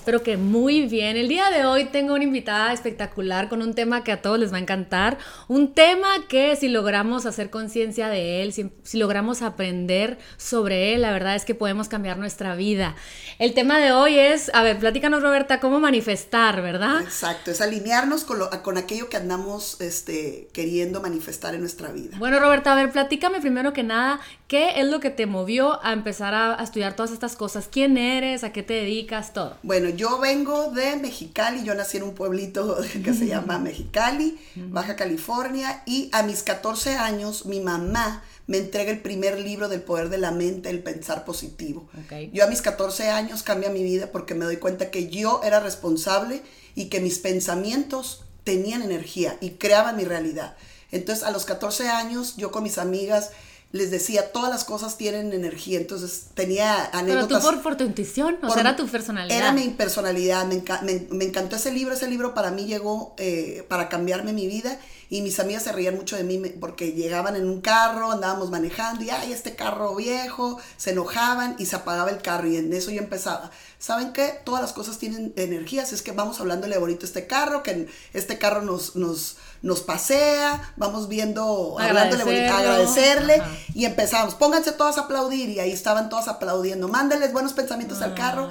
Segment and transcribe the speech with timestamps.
[0.00, 1.18] Espero que muy bien.
[1.18, 4.50] El día de hoy tengo una invitada espectacular con un tema que a todos les
[4.50, 5.18] va a encantar.
[5.46, 11.02] Un tema que si logramos hacer conciencia de él, si, si, logramos aprender sobre él,
[11.02, 12.96] la verdad es que podemos cambiar nuestra vida.
[13.38, 17.02] El tema de hoy es, a ver, platícanos Roberta, cómo manifestar, ¿verdad?
[17.02, 22.16] Exacto, es alinearnos con, lo, con aquello que andamos este, queriendo manifestar en nuestra vida.
[22.16, 25.92] Bueno Roberta, a ver, platícame primero que nada, ¿qué es lo que te movió a
[25.92, 27.68] empezar a, a estudiar todas estas cosas?
[27.70, 28.44] ¿Quién eres?
[28.44, 29.34] ¿A qué te dedicas?
[29.34, 29.58] Todo.
[29.62, 34.96] Bueno, yo vengo de Mexicali, yo nací en un pueblito que se llama Mexicali, Baja
[34.96, 40.08] California, y a mis 14 años mi mamá me entrega el primer libro del poder
[40.08, 41.88] de la mente, el pensar positivo.
[42.04, 42.30] Okay.
[42.32, 45.60] Yo a mis 14 años cambia mi vida porque me doy cuenta que yo era
[45.60, 46.42] responsable
[46.74, 50.56] y que mis pensamientos tenían energía y creaban mi realidad.
[50.90, 53.30] Entonces a los 14 años yo con mis amigas
[53.72, 57.28] les decía, todas las cosas tienen energía, entonces tenía anécdotas.
[57.28, 59.36] Pero tú por, por tu intuición, o por, sea, era tu personalidad.
[59.36, 63.14] Era mi personalidad, me, enca me, me, encantó ese libro, ese libro para mí llegó
[63.16, 64.78] eh, para cambiarme mi vida
[65.10, 69.02] y mis amigas se reían mucho de mí porque llegaban en un carro, andábamos manejando
[69.02, 72.92] y, ay, este carro viejo, se enojaban y se apagaba el carro y en eso
[72.92, 73.50] yo empezaba.
[73.80, 74.40] ¿Saben qué?
[74.44, 78.38] Todas las cosas tienen energías, es que vamos hablándole bonito a este carro, que este
[78.38, 83.50] carro nos, nos, nos pasea, vamos viendo, hablándole bonito, agradecerle Ajá.
[83.74, 88.10] y empezamos, pónganse todas a aplaudir y ahí estaban todas aplaudiendo, mándenles buenos pensamientos Ay.
[88.10, 88.50] al carro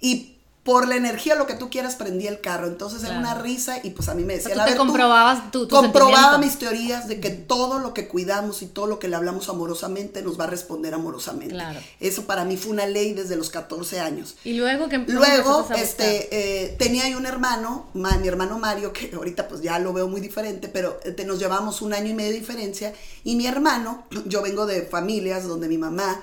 [0.00, 2.66] y por la energía, lo que tú quieras, prendí el carro.
[2.66, 3.14] Entonces claro.
[3.14, 6.58] era una risa y pues a mí me decía, la comprobabas tu, tu comprobaba mis
[6.58, 10.38] teorías de que todo lo que cuidamos y todo lo que le hablamos amorosamente nos
[10.38, 11.54] va a responder amorosamente.
[11.54, 11.80] Claro.
[11.98, 14.36] Eso para mí fue una ley desde los 14 años.
[14.44, 19.48] Y luego que Luego, este, eh, tenía yo un hermano, mi hermano Mario, que ahorita
[19.48, 22.38] pues ya lo veo muy diferente, pero eh, nos llevamos un año y medio de
[22.38, 22.92] diferencia.
[23.24, 26.22] Y mi hermano, yo vengo de familias donde mi mamá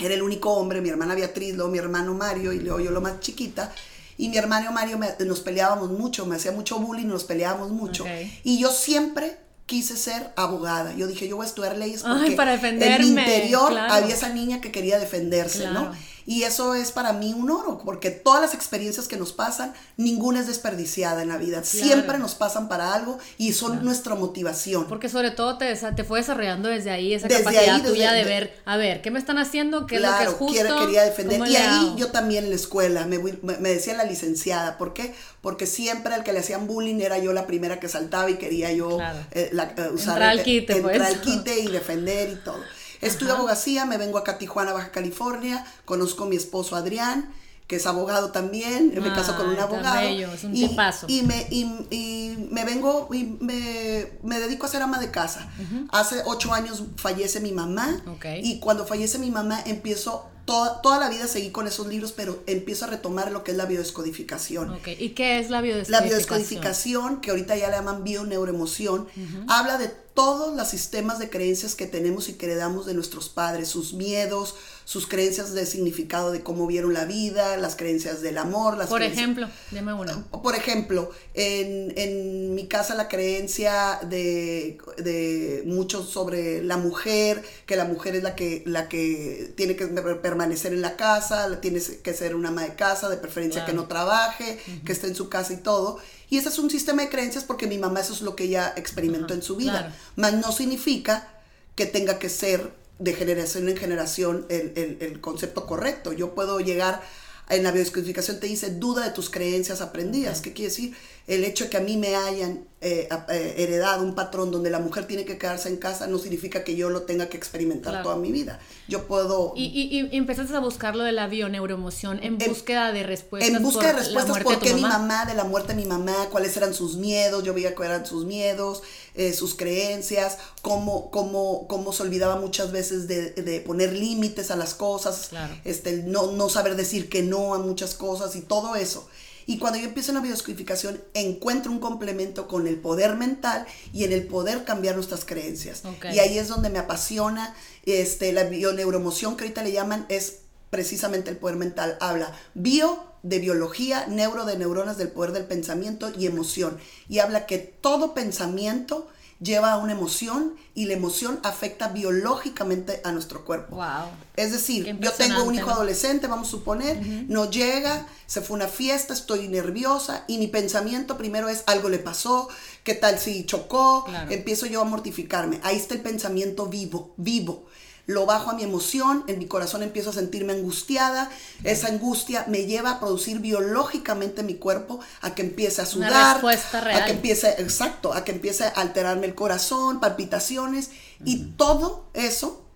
[0.00, 3.00] era el único hombre, mi hermana Beatriz, luego mi hermano Mario y luego yo lo
[3.00, 3.72] más chiquita.
[4.16, 8.02] Y mi hermano Mario me, nos peleábamos mucho, me hacía mucho bullying, nos peleábamos mucho.
[8.02, 8.40] Okay.
[8.44, 10.92] Y yo siempre quise ser abogada.
[10.94, 13.94] Yo dije, yo voy a estudiar leyes porque Ay, para defenderme, en mi interior claro.
[13.94, 15.80] había esa niña que quería defenderse, claro.
[15.80, 15.92] ¿no?
[16.30, 20.38] Y eso es para mí un oro, porque todas las experiencias que nos pasan, ninguna
[20.38, 21.60] es desperdiciada en la vida.
[21.62, 21.66] Claro.
[21.86, 23.84] Siempre nos pasan para algo y son Claro.
[23.86, 24.86] nuestra motivación.
[24.86, 28.18] Porque sobre todo te, te fue desarrollando desde ahí esa Desde capacidad ahí, tuya de
[28.20, 29.88] de- ver, a ver, ¿qué me están haciendo?
[29.88, 30.78] ¿Qué claro, es lo que es justo?
[30.86, 31.38] quería defender.
[31.40, 34.78] ¿Cómo Y ahí yo también en la escuela, me, me, decía la licenciada.
[34.78, 35.12] ¿Por qué?
[35.40, 38.70] Porque siempre al que le hacían bullying era yo la primera que saltaba y quería
[38.70, 38.98] yo
[39.32, 41.08] eh, la- eh, usar Entrar al el- quite, entrar pues.
[41.12, 42.60] al quite y defender y todo.
[43.00, 43.40] Estudio Ajá.
[43.40, 47.30] abogacía, me vengo acá a Tijuana, Baja California, conozco a mi esposo Adrián,
[47.66, 50.00] que es abogado también, me caso con un Ay, tan abogado.
[50.00, 54.68] bello, es un y, y me, y, y me vengo y me, me dedico a
[54.68, 55.48] ser ama de casa.
[55.90, 58.26] Hace ocho años fallece mi mamá Ok.
[58.42, 62.42] y cuando fallece mi mamá empiezo toda, toda la vida seguí con esos libros, pero
[62.48, 64.76] empiezo a retomar lo que es la biodescodificación.
[64.98, 66.08] ¿y qué es la La biodescodificación?
[66.08, 69.06] biodescodificación, que ahorita ya le llaman bioneuroemoción,
[69.46, 73.68] habla de todos los sistemas de creencias que tenemos y que heredamos de nuestros padres,
[73.68, 74.54] sus miedos,
[74.84, 78.98] sus creencias de significado de cómo vieron la vida, las creencias del amor, las Por
[78.98, 80.24] creencias- ejemplo, dime uno.
[80.42, 87.76] por ejemplo, en, en mi casa la creencia de, de mucho sobre la mujer, que
[87.76, 91.80] la mujer es la que, la que tiene que per- permanecer en la casa, tiene
[91.80, 95.28] que ser una ama de casa, de preferencia que no trabaje, que esté en su
[95.28, 95.98] casa y todo.
[96.30, 98.72] Y ese es un sistema de creencias porque mi mamá eso es lo que ella
[98.76, 99.72] experimentó en su vida.
[99.80, 99.92] claro.
[100.16, 101.28] Mas no significa
[101.74, 106.12] que tenga que ser de generación en generación el, el- el concepto correcto.
[106.12, 107.02] Yo puedo llegar,
[107.48, 110.40] en la biodescodificación te dice, duda de tus creencias aprendidas.
[110.40, 110.94] ¿Qué quiere decir?
[111.30, 114.78] El hecho de que a mí me hayan eh, eh, heredado un patrón donde la
[114.80, 118.04] mujer tiene que quedarse en casa no significa que yo lo tenga que experimentar Claro.
[118.04, 118.58] toda mi vida.
[118.88, 119.52] Yo puedo...
[119.54, 123.54] Y, y, y empezaste a buscar lo de la bioneuroemoción en búsqueda de respuestas.
[123.54, 125.24] En busca de respuestas por qué mi mamá.
[125.26, 128.24] de la muerte de mi mamá, cuáles eran sus miedos, yo veía cuáles eran sus
[128.24, 128.82] miedos,
[129.14, 134.56] eh, sus creencias, cómo, cómo, cómo se olvidaba muchas veces de, de poner límites a
[134.56, 135.54] las cosas, Claro.
[135.64, 139.08] este, no, no saber decir que no a muchas cosas y todo eso.
[139.50, 144.04] Y cuando yo empiezo en la biodescodificación, encuentro un complemento con el poder mental y
[144.04, 145.82] en el poder cambiar nuestras creencias.
[146.04, 147.52] Y ahí es donde me apasiona
[147.84, 151.98] este, la bioneuromoción que ahorita le llaman, es precisamente el poder mental.
[151.98, 156.78] Habla bio de biología, neuro de neuronas del poder del pensamiento y emoción.
[157.08, 159.08] Y habla que todo pensamiento
[159.40, 163.76] lleva a una emoción y la emoción afecta biológicamente a nuestro cuerpo.
[163.76, 164.10] Wow.
[164.36, 168.64] Es decir, yo tengo un hijo adolescente, vamos a suponer, no llega, se fue a
[168.64, 172.48] una fiesta, estoy nerviosa y mi pensamiento primero es algo le pasó,
[172.84, 174.30] qué tal si chocó, Claro.
[174.30, 175.60] empiezo yo a mortificarme.
[175.62, 177.66] Ahí está el pensamiento vivo, vivo.
[178.06, 181.30] Lo bajo a mi emoción, en mi corazón empiezo a sentirme angustiada,
[181.64, 187.04] esa angustia me lleva a producir biológicamente mi cuerpo a que empiece a sudar, a
[187.04, 190.90] que empiece, exacto, a que empiece a alterarme el corazón, palpitaciones
[191.24, 192.69] y todo eso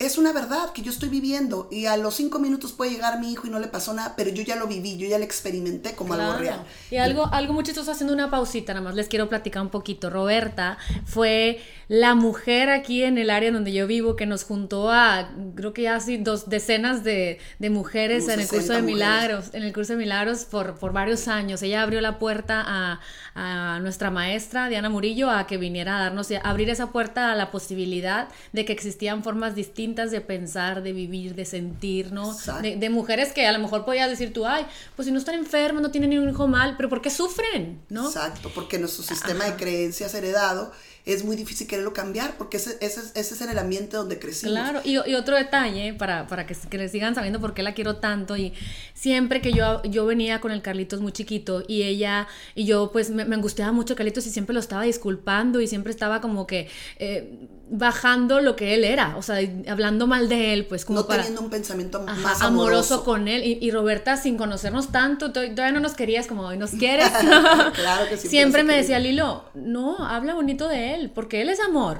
[0.00, 3.32] es una verdad que yo estoy viviendo y a los cinco minutos puede llegar mi
[3.32, 5.94] hijo y no le pasó nada, pero yo ya lo viví, yo ya lo experimenté
[5.94, 6.64] como algo real.
[6.90, 10.08] Y algo, algo muy chistoso, haciendo una pausita, nada más les quiero platicar un poquito.
[10.08, 15.32] Roberta fue la mujer aquí en el área donde yo vivo que nos juntó a,
[15.54, 19.74] creo que ya así dos decenas de, mujeres en el curso de milagros, en el
[19.74, 21.62] curso de milagros por, por varios años.
[21.62, 23.00] Ella abrió la puerta a,
[23.34, 27.34] a nuestra maestra Diana Murillo a que viniera a darnos, a abrir esa puerta a
[27.34, 32.36] la posibilidad de que existían formas distintas de pensar, de vivir, de sentir, ¿no?
[32.62, 34.66] De, mujeres que a lo mejor podías decir tú, ay,
[34.96, 37.80] pues si no están enfermas, no tienen ni un hijo mal, pero ¿por qué sufren?
[37.88, 38.06] ¿no?
[38.06, 40.72] Exacto, porque nuestro sistema de creencias heredado
[41.06, 44.52] es muy difícil quererlo cambiar porque ese, ese, ese es en el ambiente donde crecimos.
[44.52, 47.74] Claro, y, y otro detalle para, para que, que les sigan sabiendo por qué la
[47.74, 48.52] quiero tanto y
[48.94, 53.10] siempre que yo, yo venía con el Carlitos muy chiquito y ella y yo pues
[53.10, 57.48] me, angustiaba mucho Carlitos y siempre lo estaba disculpando y siempre estaba como que eh,
[57.72, 59.38] bajando lo que él era, o sea,
[59.68, 63.04] hablando mal de él, pues como no teniendo un pensamiento más amoroso.
[63.04, 67.08] con él y, Roberta sin conocernos tanto, todavía no nos querías como hoy nos quieres.
[67.74, 71.98] claro que siempre me decía Lilo, no, habla bonito de él porque él es amor.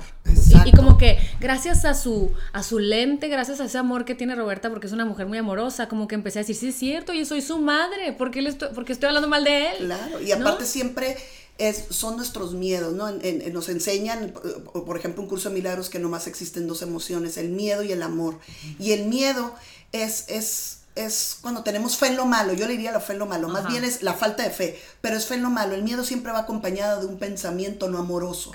[0.65, 4.35] Y, como que gracias a su, a su lente, gracias a ese amor que tiene
[4.35, 7.13] Roberta, porque es una mujer muy amorosa, como que empecé a decir, sí es cierto,
[7.13, 9.87] yo soy su madre, porque, estoy, porque estoy hablando mal de él.
[9.87, 11.17] Claro, y aparte siempre...
[11.61, 13.11] Es, son nuestros miedos, ¿no?
[13.53, 14.33] nos enseñan,
[14.73, 18.03] por ejemplo, un curso de milagros que nomás existen dos emociones, el miedo y el
[18.03, 18.39] amor.
[18.79, 19.55] Y el miedo
[19.93, 23.21] es, es es cuando tenemos fe en lo malo, yo le diría la fe en
[23.21, 25.75] lo malo, más bien es la falta de fe, pero es fe en lo malo,
[25.75, 28.53] el miedo siempre va acompañado de un pensamiento no amoroso.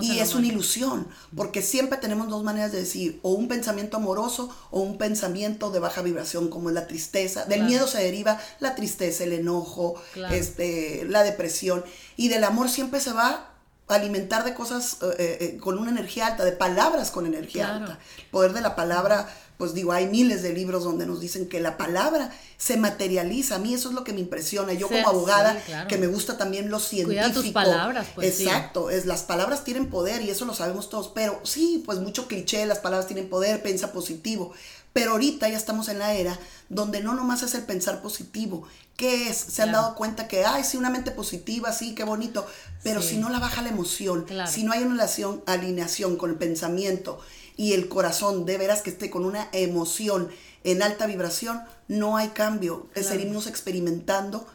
[0.00, 4.54] y es una ilusión, porque siempre tenemos dos maneras de decir, o un pensamiento amoroso
[4.70, 7.44] o un pensamiento de baja vibración, como es la tristeza.
[7.44, 9.94] Del miedo se deriva la tristeza, el enojo,
[10.30, 11.84] este, la depresión,
[12.16, 13.50] y del amor siempre se va
[13.86, 17.74] a alimentar de cosas eh, eh, eh, con una energía alta, de palabras con energía
[17.74, 17.98] alta.
[18.16, 21.60] El poder de la palabra pues digo, hay miles de libros donde nos dicen que
[21.60, 23.56] la palabra se materializa.
[23.56, 24.72] A mí eso es lo que me impresiona.
[24.72, 25.56] Yo como abogada,
[25.88, 27.22] que me gusta también lo científico.
[27.22, 28.40] Cuida tus palabras, pues.
[28.40, 31.08] Exacto, es, las palabras tienen poder y eso lo sabemos todos.
[31.14, 34.52] Pero sí, pues mucho cliché, las palabras tienen poder, piensa positivo.
[34.92, 38.66] Pero ahorita ya estamos en la era donde no nomás es el pensar positivo.
[38.96, 39.36] ¿Qué es?
[39.36, 42.46] Se han dado cuenta que, ay, sí, una mente positiva, sí, qué bonito.
[42.84, 45.06] Pero si no la baja la emoción, si no hay una
[45.46, 47.20] alineación con el pensamiento,
[47.56, 50.28] y el corazón de veras que esté con una emoción
[50.64, 52.88] en alta vibración, no hay cambio.
[52.94, 54.46] Seguimos experimentando.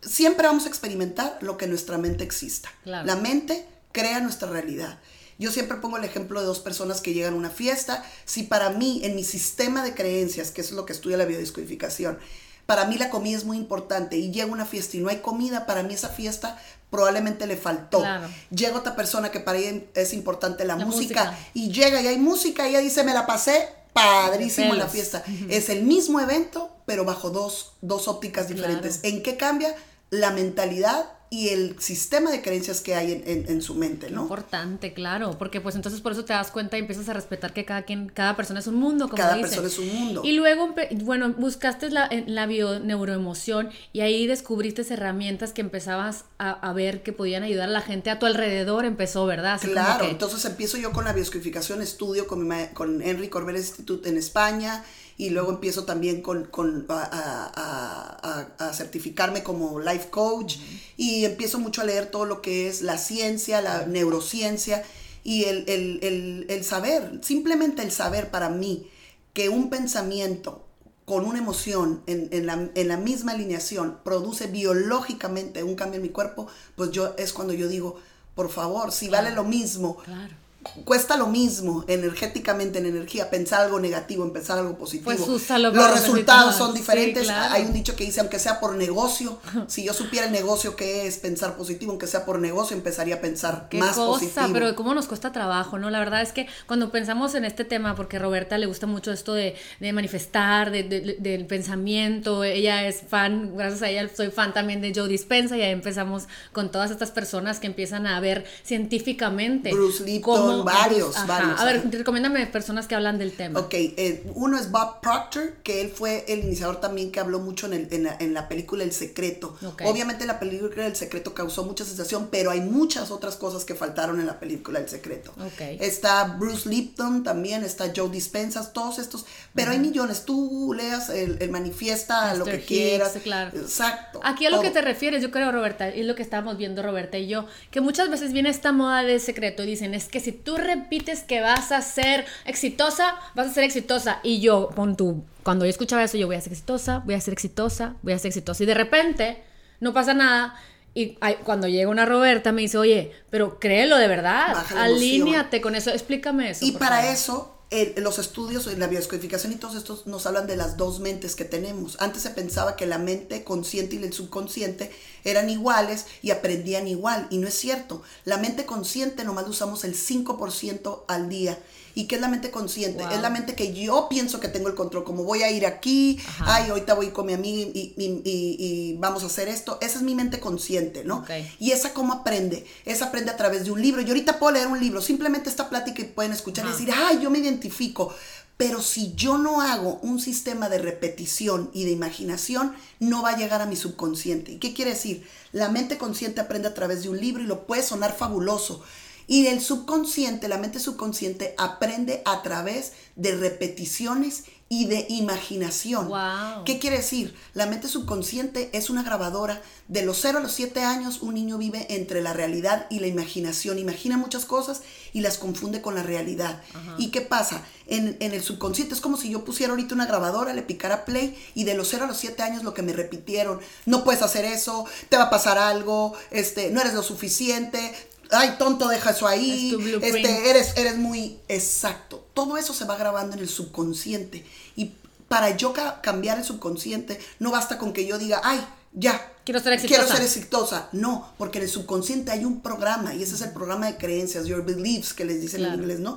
[0.00, 2.70] Siempre vamos a experimentar lo que nuestra mente exista.
[2.84, 4.98] La mente crea nuestra realidad.
[5.38, 8.04] Yo siempre pongo el ejemplo de dos personas que llegan a una fiesta.
[8.24, 12.18] Si para mí, en mi sistema de creencias, que es lo que estudia la biodescodificación,
[12.64, 15.66] para mí la comida es muy importante y llega una fiesta y no hay comida,
[15.66, 16.60] para mí esa fiesta
[16.90, 18.02] probablemente le faltó.
[18.50, 22.66] Llega otra persona que para ella es importante la, música, y llega y hay música
[22.66, 25.22] y ella dice, me la pasé padrísimo en la fiesta.
[25.48, 29.00] Es el mismo evento, pero bajo dos, dos ópticas diferentes.
[29.02, 29.74] ¿En qué cambia?
[30.10, 34.22] La mentalidad y el sistema de creencias que hay en, su mente, ¿no?
[34.22, 37.64] Importante, claro, porque pues entonces por eso te das cuenta y empiezas a respetar que
[37.64, 40.22] cada quien, cada persona es un mundo, como Cada persona es un mundo.
[40.24, 47.02] Y luego, bueno, buscaste la, la bioneuroemoción y ahí descubriste herramientas que empezabas a, ver
[47.02, 49.60] que podían ayudar a la gente a tu alrededor, empezó, ¿verdad?
[49.60, 54.84] claro, entonces empiezo yo con la bioscodificación, estudio con, con Henry Corbel Institute en España,
[55.18, 60.56] y luego empiezo también con, con a, a, certificarme como life coach
[60.96, 64.84] y empiezo mucho a leer todo lo que es la ciencia, la neurociencia
[65.24, 68.90] y el, el, el, el saber, simplemente el saber para mí
[69.32, 70.62] que un pensamiento
[71.04, 76.02] con una emoción en, en, la, en, la, misma alineación produce biológicamente un cambio en
[76.02, 77.96] mi cuerpo, pues yo es cuando yo digo,
[78.34, 80.45] por favor, si vale lo mismo claro
[80.84, 85.04] cuesta lo mismo energéticamente en energía pensar algo negativo en pensar algo positivo.
[85.04, 87.28] Pues los resultados son diferentes.
[87.28, 91.06] hay un dicho que dice aunque sea por negocio si yo supiera el negocio que
[91.06, 94.20] es pensar positivo aunque sea por negocio empezaría a pensar ¿Qué más cosa?
[94.20, 97.64] positivo pero cómo nos cuesta trabajo no la verdad es que cuando pensamos en este
[97.64, 102.86] tema porque a Roberta le gusta mucho esto de, de manifestar de, del pensamiento ella
[102.86, 106.70] es fan gracias a ella soy fan también de Joe Dispensa y ahí empezamos con
[106.70, 111.26] todas estas personas que empiezan a ver científicamente Bruce Lipton son varios, Ajá.
[111.26, 111.60] varios.
[111.60, 111.88] A ver, ajá.
[111.92, 113.60] recomiéndame personas que hablan del tema.
[113.60, 117.66] Ok, eh, uno es Bob Proctor, que él fue el iniciador también que habló mucho
[117.66, 119.56] en, el- en la, en la película El Secreto.
[119.84, 124.20] Obviamente la película El Secreto causó mucha sensación, pero hay muchas otras cosas que faltaron
[124.20, 125.32] en la película El Secreto.
[125.38, 125.60] Ok.
[125.80, 130.24] Está Bruce Lipton también, está Joe Dispensas, todos estos, pero hay millones.
[130.24, 133.12] Tú leas el, el manifiesta, lo que Hicks, quieras.
[133.22, 133.56] claro.
[133.58, 134.20] Exacto.
[134.22, 136.82] Aquí a lo que te refieres, yo creo, Roberta, y es lo que estábamos viendo
[136.82, 140.20] Roberta y yo, que muchas veces viene esta moda de secreto y dicen, es que
[140.20, 144.20] si tú repites que vas a ser exitosa, vas a ser exitosa.
[144.22, 147.32] Y yo, tú, cuando yo escuchaba eso, yo voy a ser exitosa, voy a ser
[147.32, 148.62] exitosa, voy a ser exitosa.
[148.62, 149.42] Y de repente,
[149.80, 150.54] no pasa nada.
[150.94, 155.74] Y ay, cuando llega una Roberta me dice, oye, pero créelo de verdad, alíñate con
[155.74, 156.64] eso, explícame eso.
[156.64, 157.12] Y para favor.
[157.12, 157.55] eso,
[157.96, 161.44] los estudios en la biodescodificación y todos estos nos hablan de las dos mentes que
[161.44, 161.96] tenemos.
[162.00, 164.92] Antes se pensaba que la mente consciente y el subconsciente
[165.24, 167.26] eran iguales y aprendían igual.
[167.30, 168.02] Y no es cierto.
[168.24, 171.58] La mente consciente nomás usamos el 5% al día.
[171.96, 173.02] ¿Y qué es la mente consciente?
[173.02, 173.12] Wow.
[173.14, 175.02] Es la mente que yo pienso que tengo el control.
[175.02, 176.56] Como voy a ir aquí, Ajá.
[176.56, 179.78] ay, ahorita voy con mi amiga y, y- y- y vamos a hacer esto.
[179.80, 181.24] Esa es mi mente consciente, ¿no?
[181.58, 182.66] Y esa cómo aprende.
[182.84, 184.02] Esa aprende a través de un libro.
[184.02, 187.18] Yo ahorita puedo leer un libro, simplemente esta plática y pueden escuchar y decir, ay,
[187.22, 188.14] yo me identifico.
[188.58, 193.36] Pero si yo no hago un sistema de repetición y de imaginación, no va a
[193.38, 194.52] llegar a mi subconsciente.
[194.52, 195.26] ¿Y qué quiere decir?
[195.52, 198.82] La mente consciente aprende a través de un libro y lo puede sonar fabuloso.
[199.26, 206.08] Y el subconsciente, la mente subconsciente, aprende a través de repeticiones y de imaginación.
[206.08, 206.64] Wow.
[206.64, 207.36] ¿Qué quiere decir?
[207.54, 209.62] La mente subconsciente es una grabadora.
[209.86, 213.06] De los 0 a los 7 años, un niño vive entre la realidad y la
[213.06, 213.78] imaginación.
[213.78, 216.60] Imagina muchas cosas y las confunde con la realidad.
[216.98, 217.62] ¿Y qué pasa?
[217.86, 221.40] En, en el subconsciente es como si yo pusiera ahorita una grabadora, le picara play
[221.54, 224.44] y de los 0 a los 7 años lo que me repitieron, no puedes hacer
[224.44, 227.94] eso, te va a pasar algo, este, no eres lo suficiente,
[228.30, 232.26] ay, tonto, deja eso ahí, Es este, eres, eres muy exacto.
[232.34, 234.44] Todo eso se va grabando en el subconsciente.
[234.76, 234.92] Y
[235.28, 239.32] para yo ca- cambiar el subconsciente, no basta con que yo diga, ay, ya.
[239.44, 240.00] Quiero ser exitosa".
[240.02, 240.88] Quiero ser exitosa.
[240.92, 244.46] No, porque en el subconsciente hay un programa, y ese es el programa de creencias,
[244.46, 245.74] your beliefs, que les dicen Claro.
[245.74, 246.16] en inglés, ¿no?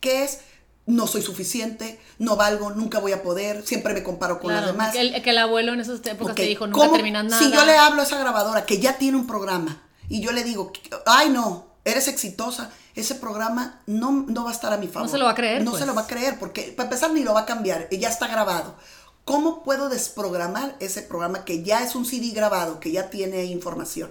[0.00, 0.38] Que es,
[0.86, 4.74] no soy suficiente, no valgo, nunca voy a poder, siempre me comparo con Claro, los
[4.74, 4.92] demás.
[4.92, 7.42] que el, que el abuelo en esas épocas Ok, te dijo, nunca ¿cómo- terminas nada.
[7.42, 10.44] Si yo le hablo a esa grabadora que ya tiene un programa y yo le
[10.44, 10.72] digo,
[11.06, 15.08] ay no, eres exitosa, ese programa no, no va a estar a mi favor.
[15.08, 15.80] se lo va a creer, No pues.
[15.82, 18.26] se lo va a creer porque para empezar ni lo va a cambiar, ya está
[18.28, 18.76] grabado.
[19.24, 24.10] ¿Cómo puedo desprogramar ese programa que ya es un CD grabado, que ya tiene información?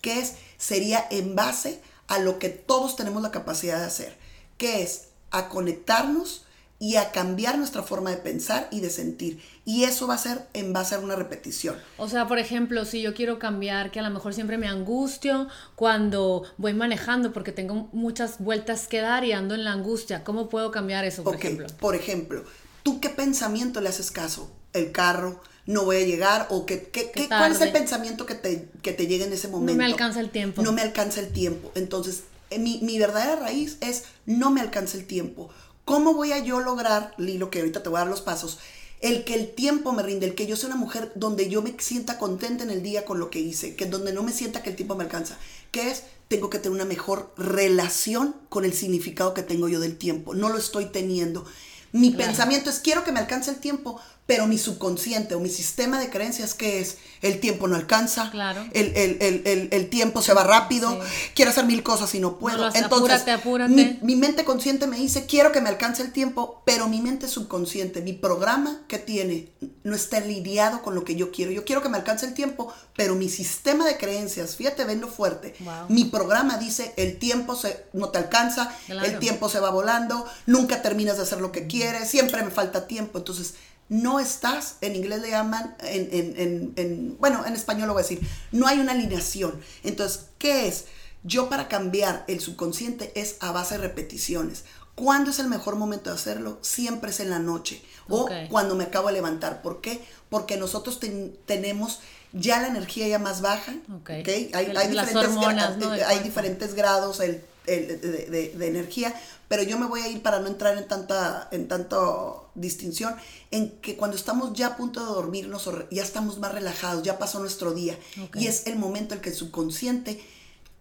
[0.00, 4.16] Que es, sería en base a lo que todos tenemos la capacidad de hacer,
[4.56, 6.43] que es a conectarnos
[6.84, 9.40] y a cambiar nuestra forma de pensar y de sentir.
[9.64, 11.76] Y eso va a ser en base a una repetición.
[11.96, 15.48] O sea, por ejemplo, si yo quiero cambiar, que a lo mejor siempre me angustio
[15.76, 20.50] cuando voy manejando porque tengo muchas vueltas que dar y ando en la angustia, ¿cómo
[20.50, 21.66] puedo cambiar eso, por Ok, ejemplo?
[21.80, 22.44] por ejemplo,
[22.82, 24.50] ¿tú qué pensamiento le haces caso?
[24.74, 25.40] ¿El carro?
[25.66, 26.48] ¿No voy a llegar?
[26.50, 29.32] ¿O qué, qué, Qué qué- cuál es el pensamiento que te, que te llega en
[29.32, 29.78] ese momento?
[29.78, 30.62] me alcanza el tiempo.
[30.62, 31.72] No me alcanza el tiempo.
[31.74, 35.48] Entonces, eh, mi, mi verdadera raíz es no me alcanza el tiempo.
[35.84, 38.58] ¿Cómo voy a yo lograr, Lilo, que ahorita te voy a dar los pasos,
[39.00, 41.74] el que el tiempo me rinde, el que yo sea una mujer donde yo me
[41.78, 44.70] sienta contenta en el día con lo que hice, que donde no me sienta que
[44.70, 45.36] el tiempo me alcanza?
[45.70, 46.04] ¿Qué es?
[46.28, 50.34] Tengo que tener una mejor relación con el significado que tengo yo del tiempo.
[50.34, 51.44] No lo estoy teniendo.
[51.92, 52.28] Mi Claro.
[52.28, 56.08] pensamiento es quiero que me alcance el tiempo, pero mi subconsciente o mi sistema de
[56.08, 56.96] creencias, ¿qué es?
[57.20, 58.64] El tiempo no alcanza, Claro.
[58.72, 61.30] el, el- el- el- el tiempo se va rápido, Sí.
[61.34, 62.56] quiero hacer mil cosas y no puedo.
[62.68, 63.72] Entonces, apúrate, apúrate.
[63.72, 67.28] Mi, mi mente consciente me dice, quiero que me alcance el tiempo, pero mi mente
[67.28, 69.50] subconsciente, mi programa que tiene,
[69.82, 71.50] no está lidiado con lo que yo quiero.
[71.52, 75.08] Yo quiero que me alcance el tiempo, pero mi sistema de creencias, fíjate, ven lo
[75.08, 75.54] fuerte.
[75.60, 75.74] Wow.
[75.90, 79.06] Mi programa dice, el tiempo se, no te alcanza, Claro.
[79.06, 82.86] el tiempo se va volando, nunca terminas de hacer lo que quieres, siempre me falta
[82.86, 83.18] tiempo.
[83.18, 83.54] Entonces,
[83.88, 88.00] no estás, en inglés le llaman, en, en- en- en- bueno, en español lo voy
[88.00, 88.20] a decir,
[88.52, 89.60] no hay una alineación.
[89.82, 90.86] Entonces, ¿qué es?
[91.22, 94.64] Yo para cambiar el subconsciente es a base de repeticiones.
[94.94, 96.58] ¿Cuándo es el mejor momento de hacerlo?
[96.62, 99.60] Siempre es en la noche o cuando me acabo de levantar.
[99.62, 100.00] ¿Por qué?
[100.30, 102.00] Porque nosotros ten- tenemos
[102.32, 103.72] ya la energía ya más baja.
[103.92, 104.10] Ok.
[104.20, 104.28] ¿ok?
[104.54, 105.90] Hay, las diferentes, hormonas, gra- ¿no?
[105.90, 106.24] del hay cuerpo.
[106.24, 109.14] diferentes grados el- el- de, de- de energía,
[109.48, 113.14] pero yo me voy a ir para no entrar en tanta, en tanto distinción,
[113.50, 117.40] en que cuando estamos ya a punto de dormirnos, ya estamos más relajados, ya pasó
[117.40, 117.98] nuestro día,
[118.34, 120.22] y es el momento en que el subconsciente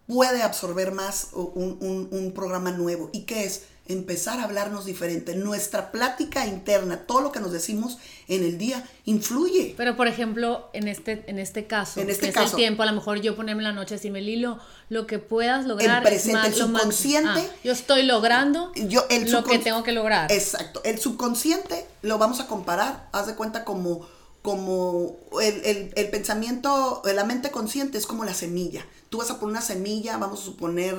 [0.08, 3.10] puede absorber más un- un programa nuevo.
[3.14, 3.64] ¿Y qué es?
[3.86, 5.36] Empezar a hablarnos diferente.
[5.36, 7.98] Nuestra plática interna, todo lo que nos decimos
[8.30, 9.74] en el día, influye.
[9.76, 12.52] Pero, por ejemplo, en este, en este caso, En este que es caso.
[12.52, 14.58] el tiempo, a lo mejor yo ponerme la noche, decirme, Lilo,
[14.90, 17.30] lo que puedas lograr El presente, es más, el más- subconsciente.
[17.42, 20.32] Ah, yo estoy logrando Yo, el lo que tengo que lograr.
[20.32, 20.82] Exacto.
[20.86, 24.08] El subconsciente lo vamos a comparar, haz de cuenta como,
[24.42, 28.86] como el, el- el pensamiento, la mente consciente es como la semilla.
[29.10, 30.96] Tú vas a poner una semilla, vamos a suponer,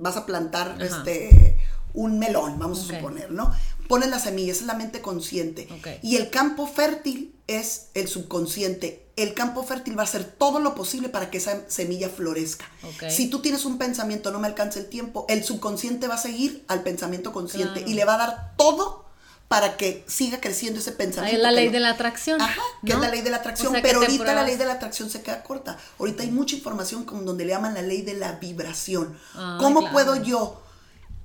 [0.00, 0.84] vas a plantar Ajá.
[0.84, 1.47] este
[1.94, 2.92] un melón, vamos Ok.
[2.92, 3.52] a suponer, ¿no?
[3.88, 5.66] Pones la semilla, esa es la mente consciente.
[5.78, 5.88] Ok.
[6.02, 9.06] Y el campo fértil es el subconsciente.
[9.16, 12.66] El campo fértil va a hacer todo lo posible para que esa semilla florezca.
[12.84, 13.10] Ok.
[13.10, 16.64] Si tú tienes un pensamiento, no me alcanza el tiempo, el subconsciente va a seguir
[16.68, 17.90] al pensamiento consciente Claro.
[17.90, 19.06] y le va a dar todo
[19.48, 21.38] para que siga creciendo ese pensamiento.
[21.38, 22.40] es la ley no- de la atracción.
[22.42, 22.96] Ajá, que ¿no?
[22.96, 23.68] es la ley de la atracción.
[23.68, 25.78] O sea, pero ahorita la pruebas- ley de la atracción se queda corta.
[25.98, 29.18] Ahorita hay mucha información como donde le llaman la ley de la vibración.
[29.34, 29.94] Ah, ¿Cómo claro.
[29.94, 30.60] puedo yo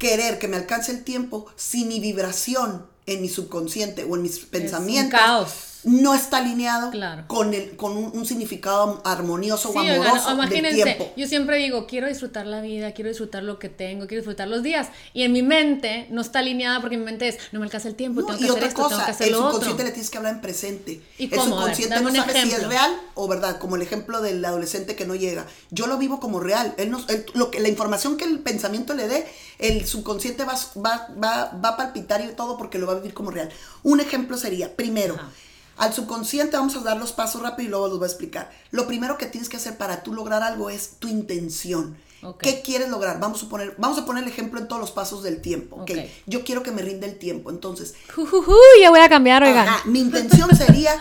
[0.03, 4.39] querer que me alcance el tiempo si mi vibración en mi subconsciente o en mis
[4.39, 5.72] pensamientos caos.
[5.85, 7.25] No está alineado Claro.
[7.27, 11.11] con, el, con un, un significado armonioso Sí, o oigan, amoroso del tiempo?
[11.17, 14.63] yo siempre digo, quiero disfrutar la vida, quiero disfrutar lo que tengo, quiero disfrutar los
[14.63, 14.87] días.
[15.13, 17.95] Y en mi mente no está alineada porque mi mente es, no me alcanza el
[17.95, 19.45] tiempo, No, tengo que y hacer tengo cosa, que hacer el otro.
[19.47, 21.01] subconsciente le tienes que hablar en presente.
[21.17, 21.43] ¿Y el cómo?
[21.43, 22.69] Ver, subconsciente dame no sabe si es ejemplo.
[22.69, 25.45] real o verdad, como el ejemplo del adolescente que no llega.
[25.71, 26.73] Yo lo vivo como real.
[26.77, 29.25] Él él- lo que, la información que el pensamiento le dé,
[29.59, 33.13] el subconsciente va, va, va, va a palpitar y todo porque lo va a vivir
[33.13, 33.49] como real.
[33.83, 35.29] Un ejemplo sería, primero, Ajá.
[35.77, 38.51] Al subconsciente vamos a dar los pasos rápido y luego los voy a explicar.
[38.71, 41.97] Lo primero que tienes que hacer para tú lograr algo es tu intención.
[42.39, 43.19] ¿Qué quieres lograr?
[43.19, 45.77] Vamos a poner, vamos a poner el ejemplo en todos los pasos del tiempo.
[45.77, 45.91] ¿ok?
[45.91, 45.97] Ok.
[46.25, 47.49] Yo quiero que me rinde el tiempo.
[47.49, 49.67] Entonces, Jujuju, ya voy a cambiar, oigan.
[49.67, 50.91] Ajá, mi intención sería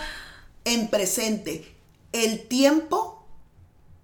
[0.65, 1.77] en presente.
[2.13, 3.25] El tiempo,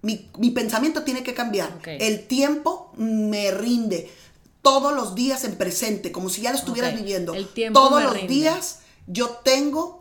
[0.01, 1.77] mi, mi pensamiento tiene que cambiar.
[1.85, 4.09] El tiempo me rinde
[4.61, 7.33] todos los días en presente, como si ya lo estuvieras viviendo.
[7.33, 8.33] el tiempo todos me los rinde.
[8.33, 9.98] días yo tengo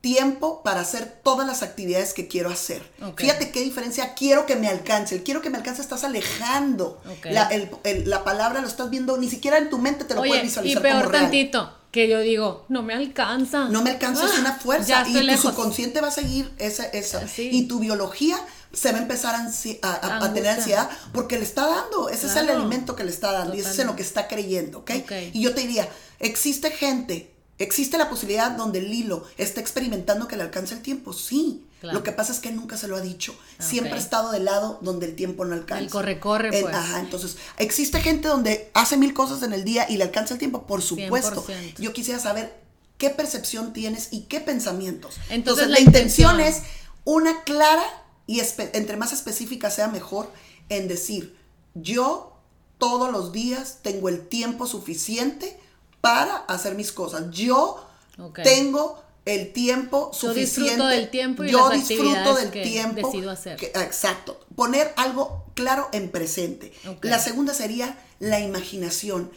[0.00, 2.82] tiempo para hacer todas las actividades que quiero hacer.
[3.16, 5.16] Fíjate qué diferencia quiero que me alcance.
[5.16, 7.00] El quiero que me alcance estás alejando.
[7.10, 7.26] Ok.
[7.30, 10.20] La, el- el- la palabra lo estás viendo, ni siquiera en tu mente te lo
[10.20, 11.22] Oye, puedes y visualizar peor como real.
[11.24, 13.68] tantito, que yo digo, no me alcanza.
[13.68, 15.04] No me alcanza, es una fuerza.
[15.08, 17.26] Y tu subconsciente va a seguir esa, esa.
[17.26, 17.48] Sí.
[17.52, 18.38] Y tu biología
[18.72, 22.08] se va a empezar a, tener ansiedad porque le está dando.
[22.08, 24.28] Ese es el alimento que le está dando y ese es en lo que está
[24.28, 24.90] creyendo, ¿ok?
[25.02, 25.12] Ok.
[25.32, 25.88] Y yo te diría,
[26.20, 31.12] existe gente, existe la posibilidad donde Lilo está experimentando que le alcance el tiempo.
[31.12, 31.64] Sí.
[31.80, 31.98] Claro.
[31.98, 33.36] Lo que pasa es que nunca se lo ha dicho.
[33.58, 35.84] Ah, Siempre ha estado del lado donde el tiempo no alcanza.
[35.84, 36.74] El corre-corre, En- pues.
[36.74, 40.40] Ajá, entonces, ¿existe gente donde hace mil cosas en el día y le alcanza el
[40.40, 40.66] tiempo?
[40.66, 41.44] Por supuesto.
[41.46, 41.74] 100%.
[41.78, 42.52] Yo quisiera saber
[42.96, 45.14] qué percepción tienes y qué pensamientos.
[45.30, 46.64] Entonces, la, la intención intención.
[46.64, 46.68] es
[47.04, 47.84] una clara
[48.26, 48.40] y
[48.72, 50.32] entre más específica sea mejor
[50.68, 51.36] en decir,
[51.74, 52.36] yo
[52.78, 55.58] todos los días tengo el tiempo suficiente
[56.00, 57.24] para hacer mis cosas.
[57.30, 57.84] Yo
[58.18, 58.40] Ok.
[58.42, 60.60] tengo el tiempo Yo suficiente.
[60.70, 63.56] disfruto del tiempo y yo las disfruto del que tiempo decido hacer.
[63.56, 64.40] que- exacto.
[64.56, 66.72] Poner algo claro en presente.
[66.88, 67.04] Ok.
[67.04, 69.30] La segunda sería la imaginación.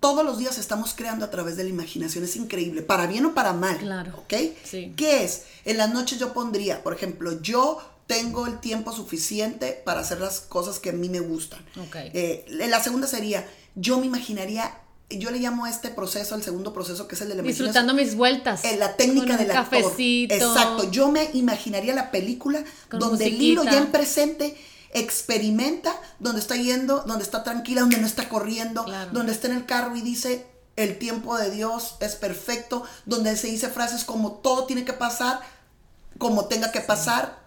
[0.00, 2.22] Todos los días estamos creando a través de la imaginación.
[2.24, 3.78] Es increíble, para bien o para mal.
[3.78, 4.12] Claro.
[4.18, 4.34] ¿Ok?
[4.64, 4.92] Sí.
[4.96, 5.44] ¿Qué es?
[5.64, 10.40] En las noches yo pondría, por ejemplo, yo tengo el tiempo suficiente para hacer las
[10.40, 11.60] cosas que a mí me gustan.
[11.80, 11.96] Ok.
[11.96, 14.78] Eh, la segunda sería, yo me imaginaría,
[15.10, 17.42] yo le llamo a este proceso, el segudo proceso, que es el de la.
[17.42, 18.64] Disfrutando mis vueltas.
[18.64, 19.80] En la técnica del actor.
[19.80, 20.34] cafecito.
[20.34, 20.90] Exacto.
[20.90, 23.42] Yo me imaginaría la película Con donde musiquita.
[23.42, 24.56] Lilo ya en presente
[24.92, 29.10] experimenta, donde está yendo, donde está tranquila, donde no está corriendo, Claro.
[29.12, 33.48] donde está en el carro y dice el tiempo de Dios es perfecto, donde se
[33.48, 35.40] dice frases como todo tiene que pasar,
[36.18, 37.38] como tenga que pasar,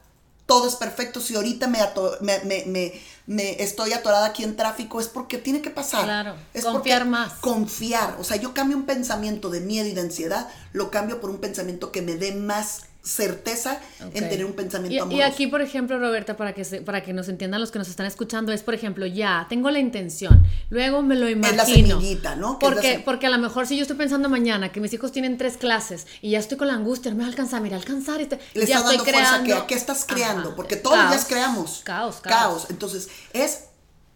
[0.52, 1.22] todo es perfecto.
[1.22, 2.94] Si ahorita me, ato- me, me- me-
[3.26, 6.04] me estoy atorada aquí en tráfico es porque tiene que pasar.
[6.04, 7.34] Claro, Es confiar porque- más.
[7.40, 8.18] Confiar.
[8.20, 11.38] O sea, yo cambio un pensamiento de miedo y de ansiedad, lo cambio por un
[11.38, 15.18] pensamiento que me dé más certeza en tener un pensamiento Y, amoroso.
[15.18, 17.90] y aquí, por ejemplo, Roberta, para que, se- para que nos entiendan los que nos
[17.90, 21.58] están escuchando, es, por ejemplo, ya, tengo la intención, luego me lo imagino.
[21.58, 22.54] la semillita, ¿no?
[22.54, 25.12] Es Porque, sem- porque a lo mejor si yo estoy pensando mañana que mis hijos
[25.12, 27.76] tienen tres clases y ya estoy con la angustia, no me va a alcanzar, mira,
[27.76, 28.22] alcanzar.
[28.22, 30.50] Este, Le ya estoy dando fuerza que, ¿a qué estás creando?
[30.50, 30.56] Ajá.
[30.56, 31.28] Porque todos los días Caos.
[31.28, 31.82] creamos.
[31.84, 32.68] Caos, caos.
[32.70, 33.64] Entonces, es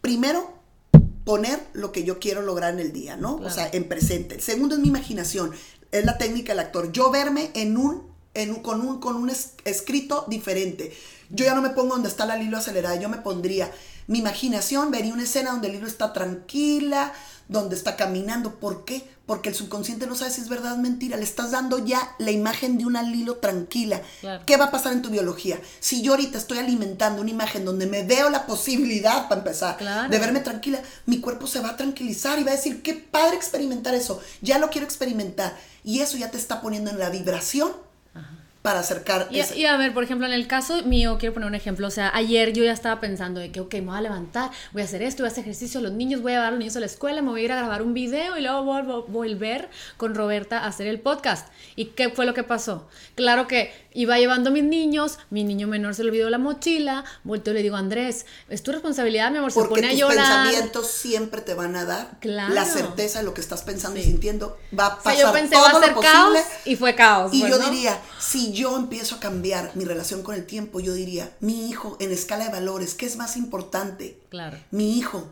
[0.01, 0.53] primero
[1.23, 3.37] poner lo que yo quiero lograr en el día, ¿no?
[3.37, 4.35] O sea, en presente.
[4.35, 5.51] El segundo es mi imaginación.
[5.91, 6.91] Es la técnica del actor.
[6.91, 9.31] Yo verme en un en, con, un, con un
[9.63, 10.95] escrito diferente.
[11.29, 13.71] Yo ya no me pongo donde está la Lilo acelerada, yo me pondría
[14.07, 17.11] mi imaginación, vería una escena donde Lilo está tranquila,
[17.47, 18.55] donde está caminando.
[18.59, 19.03] ¿Por qué?
[19.25, 21.17] Porque el subconsciente no sabe si es verdad o mentira.
[21.17, 24.01] Le estás dando ya la imagen de una Lilo tranquila.
[24.45, 25.59] ¿Qué va a pasar en tu biología?
[25.79, 30.19] Si yo ahorita estoy alimentando una imagen donde me veo la posibilidad, para empezar, de
[30.19, 33.95] verme tranquila, mi cuerpo se va a tranquilizar y va a decir, qué padre experimentar
[33.95, 34.21] eso.
[34.41, 35.57] Ya lo quiero experimentar.
[35.83, 37.84] Y eso ya te está poniendo en la vibración
[38.65, 39.27] para acercar.
[39.29, 41.85] Y, y, a ver, por ejemplo, en el caso mío, quiero poner un ejemplo.
[41.85, 44.81] O sea, ayer yo ya estaba pensando de que, ok, me voy a levantar, voy
[44.81, 46.75] a hacer esto, voy a hacer ejercicio los niños, voy a llevar a los niños
[46.75, 48.81] a la escuela, me voy a ir a grabar un video y luego voy a
[48.81, 51.47] volver con Roberta a hacer el podcast.
[51.75, 52.87] ¿Y qué fue lo que pasó?
[53.13, 57.05] Claro que iba llevando a mis niños, mi niño menor se le olvidó la mochila,
[57.23, 60.15] vuelto y le digo, Andrés, es tu responsabilidad, mi amor, se pone a llorar.
[60.15, 64.57] pensamientos siempre te van a dar la certeza de lo que estás pensando y sintiendo.
[64.77, 67.31] Va a pasar o sea, yo pensé, va a ser caos y fue caos.
[67.31, 71.35] Y yo diría, si yo empiezo a cambiar mi relación con el tiempo, yo diría,
[71.41, 74.17] mi hijo en escala de valores, ¿qué es más importante?
[74.29, 74.57] Claro.
[74.71, 75.29] Mi hijo.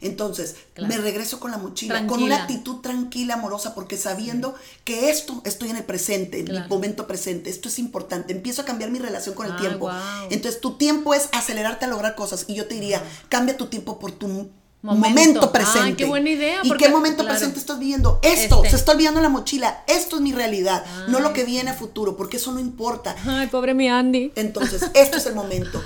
[0.00, 5.40] Entonces, me regreso con la mochila, con una actitud tranquila, amorosa, porque sabiendo que esto
[5.44, 8.32] estoy en el presente, en el momento presente, esto es importante.
[8.32, 9.88] Empiezo a cambiar mi relación con el tiempo.
[10.28, 12.46] Entonces, tu tiempo es acelerarte a lograr cosas.
[12.48, 14.50] Y yo te diría, cambia tu tiempo por tu
[14.82, 15.80] Momento, presente.
[15.80, 16.60] Ay, qué buena idea.
[16.64, 18.18] ¿Y qué momento presente estás viviendo?
[18.22, 18.76] Esto, se este.
[18.76, 19.84] está olvidando la mochila.
[19.86, 23.14] Esto es mi realidad, no lo que viene a futuro, porque eso no importa.
[23.24, 24.32] Ay, pobre mi Andy.
[24.34, 25.82] Entonces, esto es el momento.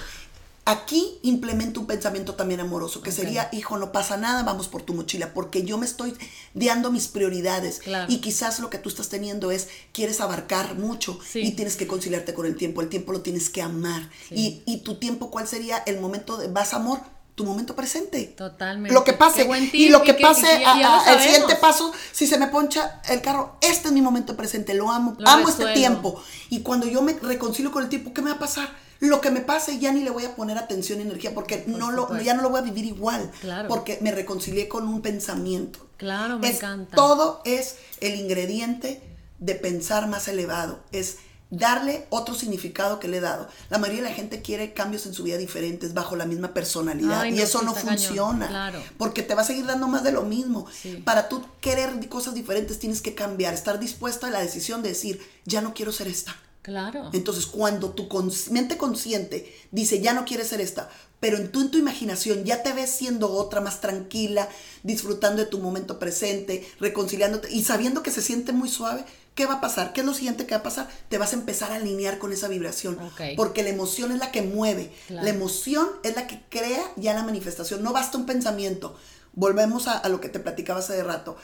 [0.68, 4.94] Aquí implemento un pensamiento también amoroso, que sería, hijo, no pasa nada, vamos por tu
[4.94, 6.12] mochila, porque yo me estoy
[6.54, 7.82] dando mis prioridades.
[8.08, 12.34] Y quizás lo que tú estás teniendo es, quieres abarcar mucho y tienes que conciliarte
[12.34, 12.80] con el tiempo.
[12.80, 14.10] El tiempo lo tienes que amar.
[14.30, 17.00] Y, y tu tiempo, ¿cuál sería el momento de, vas amor?
[17.36, 18.34] Tu momento presente.
[18.36, 18.92] Totalmente.
[18.92, 19.46] Lo que pase.
[19.74, 20.64] y lo que, pase,
[21.08, 24.90] el siguiente paso, si se me poncha el carro, este es mi momento presente, lo
[24.90, 26.20] amo, amo este tiempo.
[26.48, 28.70] Y cuando yo me reconcilio con el tiempo, ¿qué me va a pasar?
[29.00, 31.92] Lo que me pase ya ni le voy a poner atención y energía porque no
[31.92, 33.30] lo, ya no lo voy a vivir igual.
[33.42, 33.68] Claro.
[33.68, 35.86] Porque me reconcilié con un pensamiento.
[35.98, 36.96] Claro, me encanta.
[36.96, 39.02] Todo es el ingrediente
[39.38, 40.80] de pensar más elevado.
[40.92, 41.18] Es
[41.56, 43.48] darle otro significado que le he dado.
[43.70, 47.24] La mayoría de la gente quiere cambios en su vida diferentes bajo la misma personalidad
[47.26, 50.66] y eso no funciona porque te va a seguir dando más de lo mismo.
[51.04, 55.20] Para tú querer cosas diferentes tienes que cambiar, estar dispuesta a la decisión de decir,
[55.44, 56.36] ya no quiero ser esta.
[56.62, 57.10] Claro.
[57.12, 58.08] Entonces, cuando tu
[58.50, 60.90] mente consciente dice, ya no quieres ser esta,
[61.20, 64.48] pero en tu, en tu imaginación ya te ves siendo otra, más tranquila,
[64.82, 69.04] disfrutando de tu momento presente, reconciliándote y sabiendo que se siente muy suave,
[69.36, 69.92] ¿qué va a pasar?
[69.92, 70.88] ¿Qué es lo siguiente que va a pasar?
[71.08, 72.98] Te vas a empezar a alinear con esa vibración.
[73.36, 74.90] Porque la emoción es la que mueve.
[75.08, 77.84] La emoción es la que crea ya la manifestación.
[77.84, 78.96] No basta un pensamiento.
[79.34, 81.36] Volvemos a, lo que te platicaba hace de rato.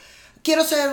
[0.42, 0.90] Quiero ser,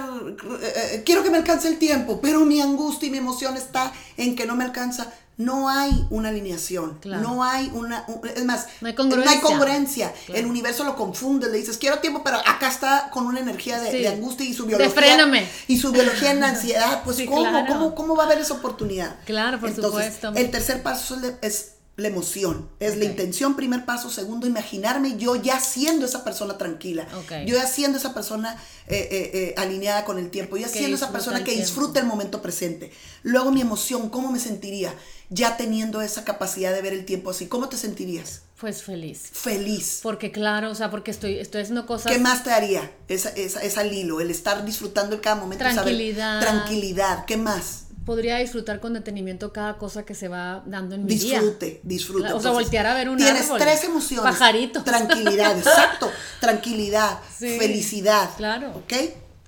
[0.62, 3.92] eh, eh, quiero que me alcance el tiempo, pero mi angustia y mi emoción está
[4.18, 8.90] en que no me alcanza no hay una alineación, no hay una, es más, no
[8.90, 10.14] hay congruencia.
[10.28, 14.06] El universo lo confunde, le dices, quiero tiempo, pero acá está con una energía de,
[14.10, 15.48] angustia y su biología.
[15.68, 19.16] Y su biología en ansiedad, pues ¿cómo, ¿cómo, va a haber esa oportunidad?
[19.26, 20.34] Claro, por supuesto.
[20.36, 25.60] El tercer paso es, la emoción, es la intención, primer paso, segundo, imaginarme yo ya
[25.60, 27.08] siendo esa persona tranquila,
[27.46, 30.96] yo ya siendo esa persona eh, eh, eh, alineada con el tiempo, yo ya siendo
[30.96, 32.92] esa persona que disfruta el momento presente.
[33.24, 34.94] Luego mi emoción, ¿cómo me sentiría?
[35.30, 38.42] ya teniendo esa capacidad de ver el tiempo así, ¿cómo te sentirías?
[38.60, 39.30] Pues feliz.
[39.32, 40.00] Feliz.
[40.02, 42.12] Porque claro, o sea, porque estoy, estoy haciendo cosas...
[42.12, 44.20] ¿Qué más te haría esa, esa, esa Lilo?
[44.20, 45.64] El estar disfrutando en cada momento.
[45.64, 46.42] Tranquilidad.
[46.42, 47.26] tranquilidad.
[47.26, 47.86] ¿Qué más?
[48.06, 51.42] Podría disfrutar con detenimiento cada cosa que se va dando en mi disfrute, día.
[51.42, 52.34] Disfrute, disfrute.
[52.34, 54.24] O sea, voltear a ver un Tienes tres emociones.
[54.32, 54.84] Pajarito.
[54.84, 56.12] Tranquilidad, exacto.
[56.40, 58.30] Tranquilidad, felicidad.
[58.38, 58.72] Claro.
[58.76, 58.94] ¿Ok?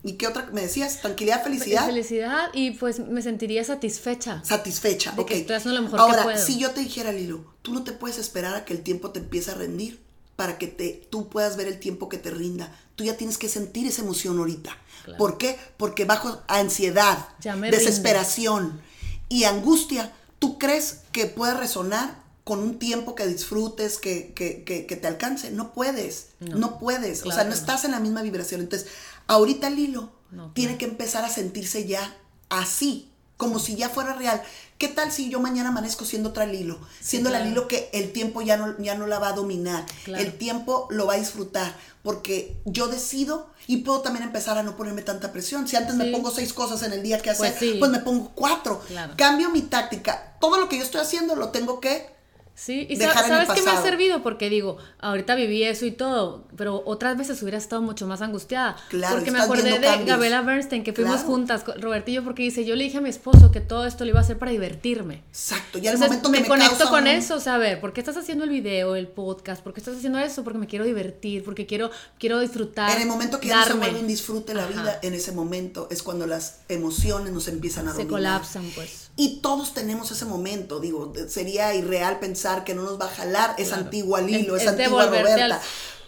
[0.04, 1.00] ¿Y qué otra me decías?
[1.02, 1.86] Tranquilidad, felicidad.
[1.86, 4.42] Felicidad y pues me sentiría satisfecha.
[4.44, 5.32] Satisfecha, ok.
[5.32, 6.46] estoy haciendo lo mejor Ahora, que puedo.
[6.46, 9.20] si yo te dijera, Lilo, tú no te puedes esperar a que el tiempo te
[9.20, 10.02] empiece a rendir
[10.42, 12.76] para que te, tú puedas ver el tiempo que te rinda.
[12.96, 14.76] Tú ya tienes que sentir esa emoción ahorita.
[15.20, 15.60] ¿Por qué?
[15.78, 17.30] Porque bajo ansiedad,
[17.70, 18.82] desesperación
[19.30, 24.96] y angustia, tú crees que puede resonar con un tiempo que disfrutes, que, que, que,
[24.96, 25.52] te alcance.
[25.52, 27.24] No puedes, no, puedes.
[27.24, 28.62] o sea, no estás en la misma vibración.
[28.62, 28.90] Entonces,
[29.28, 30.12] Ahorita Lilo
[30.54, 32.18] tiene que empezar a sentirse ya
[32.50, 33.11] así,
[33.42, 34.40] como si ya fuera real.
[34.78, 36.78] ¿Qué tal si yo mañana amanezco siendo otra Lilo?
[37.00, 39.84] Siendo la Lilo que el tiempo ya no, ya no la va a dominar.
[40.06, 44.78] El tiempo lo va a disfrutar porque yo decido y puedo también empezar a no
[44.78, 45.68] ponerme tanta presión.
[45.68, 48.32] Si antes me pongo seis cosas en el día que hacer, pues, pues me pongo
[48.36, 48.80] cuatro.
[49.18, 50.36] Cambio mi táctica.
[50.40, 52.08] Todo lo que yo estoy haciendo lo tengo que
[52.54, 56.84] Sí, y sabes qué me ha servido porque digo, ahorita viví eso y todo, pero
[56.86, 58.76] otras veces hubiera estado mucho más angustiada.
[58.90, 61.64] Claro, porque me acordé de Gabriela Bernstein, que fuimos juntas,
[62.08, 64.24] yo, porque dice, yo le dije a mi esposo que todo esto lo iba a
[64.24, 65.24] hacer para divertirme.
[65.30, 68.44] Exacto, y al momento me, que me conecto con eso, saber, ¿por qué estás haciendo
[68.44, 69.64] el video, el podcast?
[69.64, 70.44] ¿Por qué estás haciendo eso?
[70.44, 72.92] Porque me quiero divertir, porque quiero, quiero disfrutar.
[72.96, 76.04] En el momento que ya se vuelve un disfrute la vida, en ese momento es
[76.04, 78.08] cuando las emociones nos empiezan a dominar.
[78.08, 79.11] Se colapsan, pues.
[79.15, 83.56] Y todos tenemos ese momento, digo, sería irreal pensar que no nos va a jalar
[83.58, 85.62] esa antigua Lilo, esa antigua Roberta.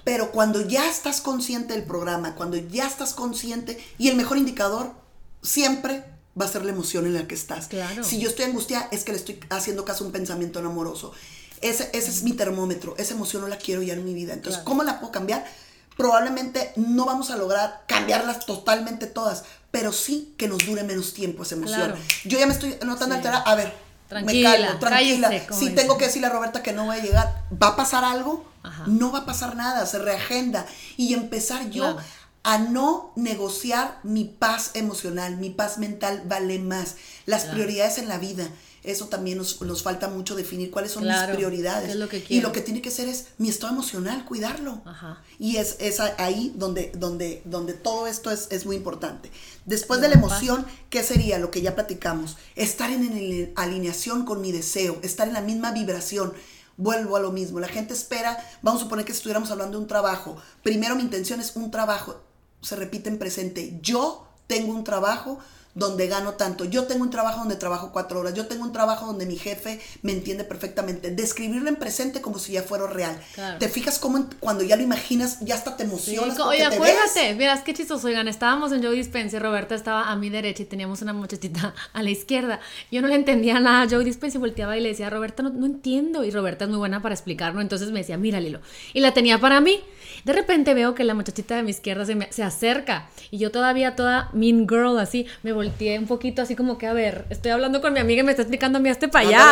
[0.03, 4.91] Pero cuando ya estás consciente del programa, cuando ya estás consciente, y el mejor indicador
[5.41, 6.03] siempre
[6.39, 7.69] va a ser la emoción en la que estás.
[8.01, 11.13] Si yo estoy angustiada, es que le estoy haciendo caso a un pensamiento amoroso.
[11.61, 14.33] Ese, ese es mi termómetro, esa emoción no la quiero ya en mi vida.
[14.33, 15.45] Entonces, ¿cómo la puedo cambiar?
[15.97, 21.43] Probablemente no vamos a lograr cambiarlas totalmente todas, pero sí que nos dure menos tiempo
[21.43, 21.95] esa emoción.
[22.25, 23.43] Yo ya me estoy notando alterada.
[23.43, 23.73] A ver,
[24.07, 25.31] tranquila, me calmo, tranquila.
[25.51, 28.45] Si tengo que decirle a Roberta que no voy a llegar, ¿va a pasar algo?
[28.87, 30.65] No va a pasar nada, se reagenda.
[30.97, 31.97] Y empezar yo
[32.43, 36.95] a no negociar mi paz emocional, mi paz mental vale más.
[37.25, 38.47] Las prioridades en la vida
[38.83, 41.95] eso también nos, falta mucho definir cuáles son mis prioridades.
[42.29, 44.81] y lo que tiene que ser es mi estado emocional, cuidarlo.
[45.39, 49.31] Y es, es, ahí donde, donde, donde todo esto es, es muy importante.
[49.65, 52.35] Después de la emoción, ¿qué sería lo que ya platicamos?
[52.55, 56.33] Estar en, alineación con mi deseo, estar en la misma vibración.
[56.75, 57.59] Vuelvo a lo mismo.
[57.59, 60.37] La gente espera, vamos a suponer que estuviéramos hablando de un trabajo.
[60.61, 62.21] Primero mi intención es un trabajo.
[62.61, 63.79] Se repite en presente.
[63.81, 65.39] Yo tengo un trabajo
[65.75, 66.65] donde gano tanto.
[66.65, 68.33] Yo tengo un trabajo donde trabajo cuatro horas.
[68.33, 71.11] Yo tengo un trabajo donde mi jefe me entiende perfectamente.
[71.11, 73.19] Describirlo en presente como si ya fuera real.
[73.59, 76.39] ¿Te fijas cómo cuando ya lo imaginas, ya hasta te emocionas?
[76.39, 78.07] oye, acuérdate, miras qué chistoso.
[78.07, 81.73] Oigan, estábamos en Joe Dispense y Roberta estaba a mi derecha y teníamos una muchachita
[81.93, 82.59] a la izquierda.
[82.91, 85.49] Yo no le entendía nada a Joe Dispense y volteaba y le decía, Roberta, no,
[85.49, 86.23] no entiendo.
[86.23, 87.61] Y Roberta es muy buena para explicarlo.
[87.61, 88.59] Entonces me decía, mira, Lilo.
[88.93, 89.83] Y la tenía para mí.
[90.23, 93.51] De repente veo que la muchachita de mi izquierda se, me, se acerca y yo
[93.51, 97.51] todavía toda mean girl así, me volteé un poquito así como que, a ver, estoy
[97.51, 99.45] hablando con mi amiga y me está explicando a mí este para allá.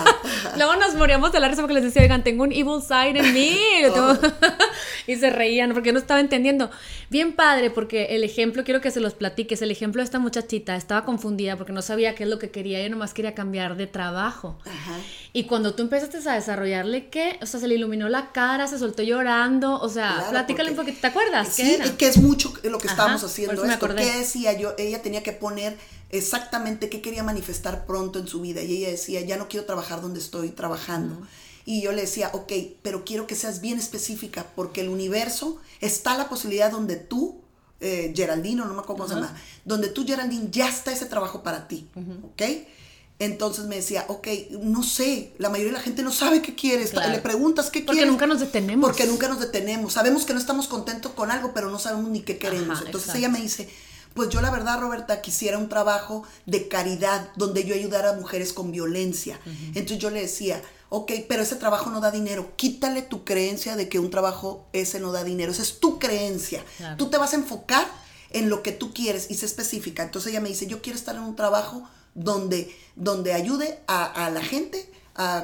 [0.56, 3.32] Luego nos moríamos de la risa porque les decía, oigan, tengo un evil side en
[3.32, 3.58] mí.
[5.06, 6.70] y se reían porque no estaba entendiendo.
[7.10, 10.76] Bien padre, porque el ejemplo, quiero que se los platiques, el ejemplo de esta muchachita
[10.76, 13.86] estaba confundida porque no sabía qué es lo que quería, ella nomás quería cambiar de
[13.86, 14.58] trabajo.
[15.34, 17.38] Y cuando tú empezaste a desarrollarle, ¿qué?
[17.40, 20.98] O sea, se le iluminó la cara, se soltó llorando, o sea, platícale un poquito,
[21.00, 21.48] ¿te acuerdas?
[21.48, 23.94] Sí, y que es mucho lo que estábamos haciendo esto.
[23.94, 24.74] ¿Qué decía yo?
[24.76, 25.78] Ella tenía que poner
[26.10, 28.62] exactamente qué quería manifestar pronto en su vida.
[28.62, 31.26] Y ella decía, ya no quiero trabajar donde estoy trabajando.
[31.64, 36.18] Y yo le decía, ok, pero quiero que seas bien específica, porque el universo está
[36.18, 37.40] la posibilidad donde tú,
[37.80, 41.42] eh, Geraldine, no me acuerdo cómo se llama, donde tú, Geraldine, ya está ese trabajo
[41.42, 41.88] para ti,
[42.24, 42.42] ¿ok?
[43.18, 44.26] Entonces me decía, ok,
[44.62, 46.92] no sé, la mayoría de la gente no sabe qué quieres.
[46.92, 47.86] Le preguntas qué quieres.
[47.86, 48.90] Porque nunca nos detenemos.
[48.90, 49.92] Porque nunca nos detenemos.
[49.92, 52.82] Sabemos que no estamos contentos con algo, pero no sabemos ni qué queremos.
[52.84, 53.68] Entonces ella me dice,
[54.14, 58.52] pues yo la verdad, Roberta, quisiera un trabajo de caridad donde yo ayudara a mujeres
[58.52, 59.38] con violencia.
[59.74, 62.52] Entonces yo le decía, ok, pero ese trabajo no da dinero.
[62.56, 65.52] Quítale tu creencia de que un trabajo ese no da dinero.
[65.52, 66.64] Esa es tu creencia.
[66.98, 67.86] Tú te vas a enfocar
[68.30, 70.02] en lo que tú quieres y sé específica.
[70.02, 74.42] Entonces ella me dice, yo quiero estar en un trabajo donde, donde ayude a, la
[74.42, 74.90] gente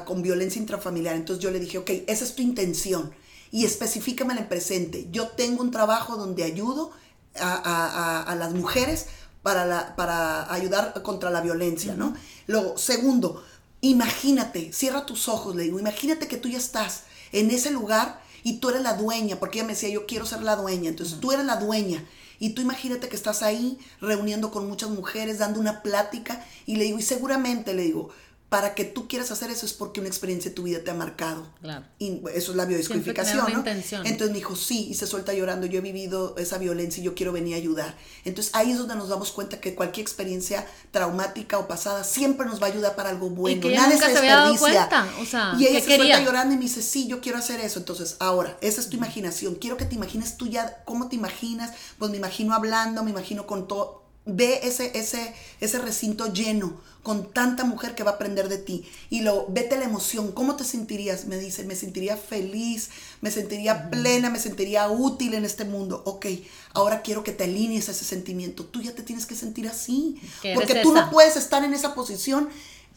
[0.05, 1.15] con violencia intrafamiliar.
[1.15, 3.11] Entonces yo le dije, ok, esa es tu intención
[3.51, 5.07] y especifícamela en presente.
[5.11, 6.91] Yo tengo un trabajo donde ayudo
[7.39, 9.07] a, las mujeres
[9.43, 12.13] para, la, para ayudar contra la violencia, ¿no?
[12.47, 13.43] Luego, segundo,
[13.81, 18.57] imagínate, cierra tus ojos, le digo, imagínate que tú ya estás en ese lugar y
[18.57, 21.31] tú eres la dueña, porque ella me decía, yo quiero ser la dueña, entonces tú
[21.31, 22.05] eres la dueña.
[22.39, 26.85] Y tú imagínate que estás ahí reuniendo con muchas mujeres, dando una plática, y le
[26.85, 28.09] digo, y seguramente le digo,
[28.49, 30.95] para que tú quieras hacer eso es porque una experiencia de tu vida te ha
[30.95, 31.47] marcado.
[31.61, 31.85] Claro.
[31.99, 33.63] Y eso es la biodescodificación, ¿no?
[33.65, 37.13] Entonces me dijo, sí, y se suelta llorando, yo he vivido esa violencia y yo
[37.13, 37.95] quiero venir a ayudar.
[38.25, 42.59] Entonces ahí es donde nos damos cuenta que cualquier experiencia traumática o pasada siempre nos
[42.59, 43.57] va a ayudar para algo bueno.
[43.57, 44.89] Y que Nadie se, desperdicia.
[45.21, 47.77] O sea, y ella se suelta llorando y me dice, sí, yo quiero hacer eso.
[47.77, 49.55] Entonces, ahora, esa es tu imaginación.
[49.55, 51.71] Quiero que te imagines tú ya, ¿cómo te imaginas?
[51.99, 57.31] Pues me imagino hablando, me imagino con todo Ve ese, ese, ese recinto lleno con
[57.31, 58.85] tanta mujer que va a aprender de ti.
[59.09, 60.31] Y lo, vete la emoción.
[60.31, 61.25] ¿Cómo te sentirías?
[61.25, 62.89] Me dice, me sentiría feliz,
[63.21, 66.03] me sentiría plena, me sentiría útil en este mundo.
[66.05, 66.27] Ok,
[66.73, 68.65] ahora quiero que te alinees a ese sentimiento.
[68.65, 70.21] Tú ya te tienes que sentir así.
[70.53, 72.49] Porque tú no puedes estar en esa posición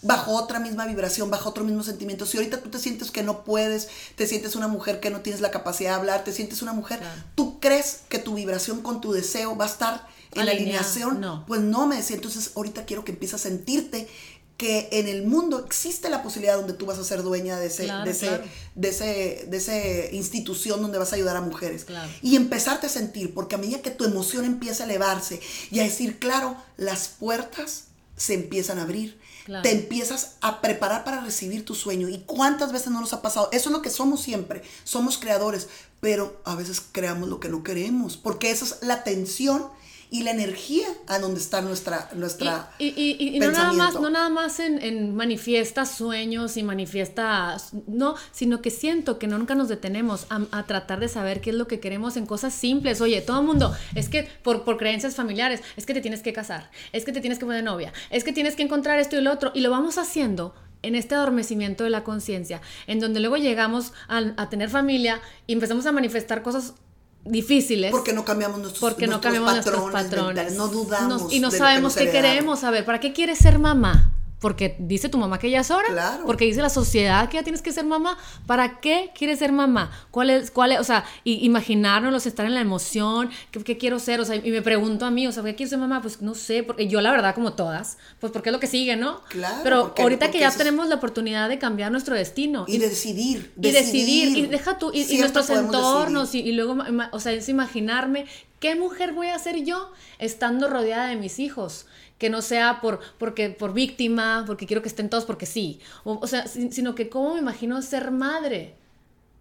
[0.02, 2.26] bajo otra misma vibración, bajo otro mismo sentimiento.
[2.26, 5.40] Si ahorita tú te sientes que no puedes, te sientes una mujer que no tienes
[5.40, 7.00] la capacidad de hablar, te sientes una mujer,
[7.36, 11.60] tú crees que tu vibración con tu deseo va a estar en la alineación, pues
[11.60, 14.08] no me decía, entonces ahorita quiero que empieces a sentirte
[14.56, 17.84] que en el mundo existe la posibilidad donde tú vas a ser dueña de ese,
[17.86, 18.40] de, ese,
[18.76, 21.84] de ese, de ese institución donde vas a ayudar a mujeres.
[22.22, 25.40] Y empezarte a sentir, porque a medida que tu emoción empieza a elevarse
[25.72, 29.18] y a decir, claro, las puertas se empiezan a abrir.
[29.64, 32.08] Te empiezas a preparar para recibir tu sueño.
[32.08, 33.48] ¿Y cuántas veces no nos ha pasado?
[33.50, 34.62] Eso es lo que somos siempre.
[34.84, 35.66] Somos creadores,
[35.98, 39.66] pero a veces creamos lo que no queremos, porque esa es la tensión
[40.12, 44.10] y la energía a donde está nuestra nuestra y, y, y, no nada más no
[44.10, 49.70] nada más en, en, manifiesta sueños y manifiesta no sino que siento que nunca nos
[49.70, 53.00] detenemos a, a, tratar de saber qué es lo que queremos en cosas simples.
[53.00, 56.34] Oye todo el mundo es que por, por creencias familiares es que te tienes que
[56.34, 59.22] casar es que te tienes que poner novia es que tienes que encontrar esto y
[59.22, 63.36] lo otro y lo vamos haciendo en este adormecimiento de la conciencia, en donde luego
[63.36, 66.74] llegamos a, a, tener familia y empezamos a manifestar cosas
[67.24, 67.90] difíciles.
[67.90, 70.52] Porque no cambiamos nuestros, porque no cambiamos patrones, nuestros patrones.
[70.54, 71.32] no dudamos.
[71.32, 72.64] y no sabemos qué queremos.
[72.64, 74.11] A ver, ¿para qué quieres ser mamá?
[74.42, 76.24] Porque dice tu mamá que ya es hora, claro.
[76.26, 78.18] porque dice la sociedad que ya tienes que ser mamá.
[78.44, 79.92] ¿Para qué quieres ser mamá?
[80.10, 84.20] ¿Cuál es, cuál es, o sea, y, imaginarnos, estar en la emoción, ¿qué, quiero ser?
[84.20, 86.02] O sea, y me pregunto a mí, o sea, ¿qué quiero ser mamá?
[86.02, 88.96] Pues no sé, porque yo la verdad como todas, pues porque es lo que sigue,
[88.96, 89.20] ¿no?
[89.28, 89.60] Claro.
[89.62, 92.64] Pero ahorita que ya tenemos la oportunidad de cambiar nuestro destino.
[92.66, 96.76] Y, de decidir, Y decidir, y deja tú, y, nuestros entornos, y, luego,
[97.12, 98.26] o sea, es imaginarme
[98.62, 101.86] ¿Qué mujer voy a ser yo estando rodeada de mis hijos?
[102.22, 105.80] Que no sea por, porque, por víctima, porque quiero que estén todos porque sí.
[106.04, 108.76] O, sea, sino que cómo me imagino ser madre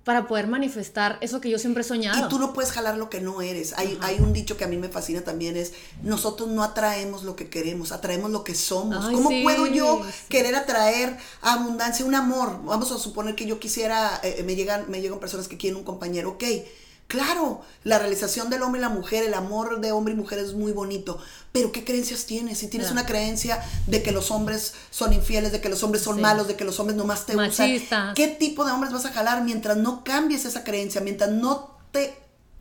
[0.04, 2.26] para poder manifestar eso que yo siempre he soñado.
[2.26, 3.78] Y tú no puedes jalar lo que no eres.
[3.78, 7.36] Hay, hay un dicho que a mí me fascina también, es, nosotros no atraemos lo
[7.36, 9.06] que queremos, atraemos lo que somos.
[9.12, 12.62] ¿Cómo puedo yo querer atraer abundancia, un amor?
[12.64, 15.84] Vamos a suponer que yo quisiera, eh, me, llegan, me llegan personas que quieren un
[15.84, 16.44] compañero, ok
[17.12, 20.54] Claro, la realización del hombre y la mujer, el amor de hombre y mujer es
[20.54, 21.20] muy bonito,
[21.52, 22.60] pero ¿qué creencias tienes?
[22.60, 26.22] Si tienes una creencia de que los hombres son infieles, de que los hombres son
[26.22, 29.44] malos, de que los hombres nomás te usan, ¿qué tipo de hombres vas a jalar
[29.44, 32.18] mientras no cambies esa creencia, mientras no te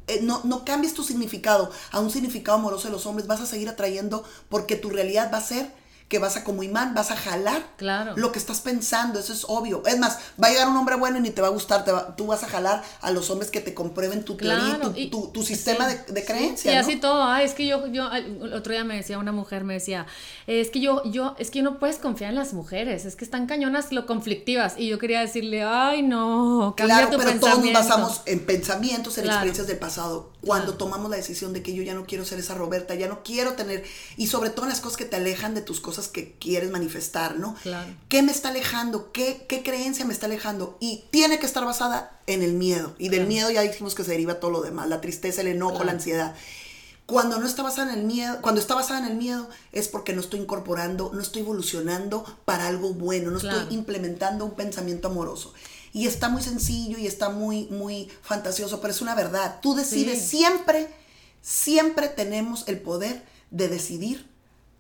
[0.08, 3.46] eh, no, no cambies tu significado a un significado amoroso de los hombres, vas a
[3.46, 5.70] seguir atrayendo porque tu realidad va a ser
[6.11, 8.14] que vas a como imán, vas a jalar claro.
[8.16, 9.85] lo que estás pensando, eso es obvio.
[9.87, 11.92] Es más, va a llegar un hombre bueno y ni te va a gustar, te
[12.16, 15.87] tú vas a jalar a los hombres que te comprueben tu teoría, tu, tu, sistema
[15.87, 16.75] de, de creencias.
[16.75, 19.62] Y así todo, Ay, es que yo, yo, el otro día me decía una mujer,
[19.62, 20.07] me decía,
[20.49, 23.46] es que yo, yo, es que no puedes confiar en las mujeres, es que están
[23.46, 24.75] cañonas lo conflictivas.
[24.77, 29.27] Y yo quería decirle, ay, no, cambia claro, pero todos nos basamos en pensamientos, en
[29.27, 30.33] experiencias del pasado.
[30.44, 33.23] Cuando tomamos la decisión de que yo ya no quiero ser esa Roberta, ya no
[33.23, 33.85] quiero tener,
[34.16, 37.38] y sobre todo en las cosas que te alejan de tus cosas que quieres manifestar,
[37.38, 37.54] ¿no?
[37.62, 37.92] Claro.
[38.08, 39.12] ¿Qué me está alejando?
[39.12, 40.76] ¿Qué, ¿Qué creencia me está alejando?
[40.80, 42.94] Y tiene que estar basada en el miedo.
[42.98, 45.84] Y del miedo ya dijimos que se deriva todo lo demás, la tristeza, el enojo,
[45.84, 46.34] la ansiedad.
[47.06, 50.12] Cuando no está basada en el miedo, cuando está basada en el miedo es porque
[50.12, 55.52] no estoy incorporando, no estoy evolucionando para algo bueno, no estoy implementando un pensamiento amoroso.
[55.92, 59.58] Y está muy sencillo y está muy, muy fantasioso, pero es una verdad.
[59.60, 60.88] Tú decides siempre,
[61.42, 64.30] siempre tenemos el poder de decidir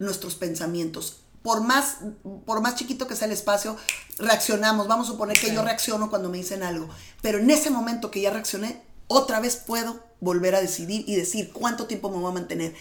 [0.00, 1.20] nuestros pensamientos.
[1.42, 1.98] Por más,
[2.44, 3.76] por más chiquito que sea el espacio,
[4.18, 4.88] reaccionamos.
[4.88, 6.88] Vamos a suponer que yo reacciono cuando me dicen algo.
[7.22, 11.52] Pero en ese momento que ya reaccioné, otra vez puedo volver a decidir y decir
[11.52, 12.74] cuánto tiempo me voy a mantener.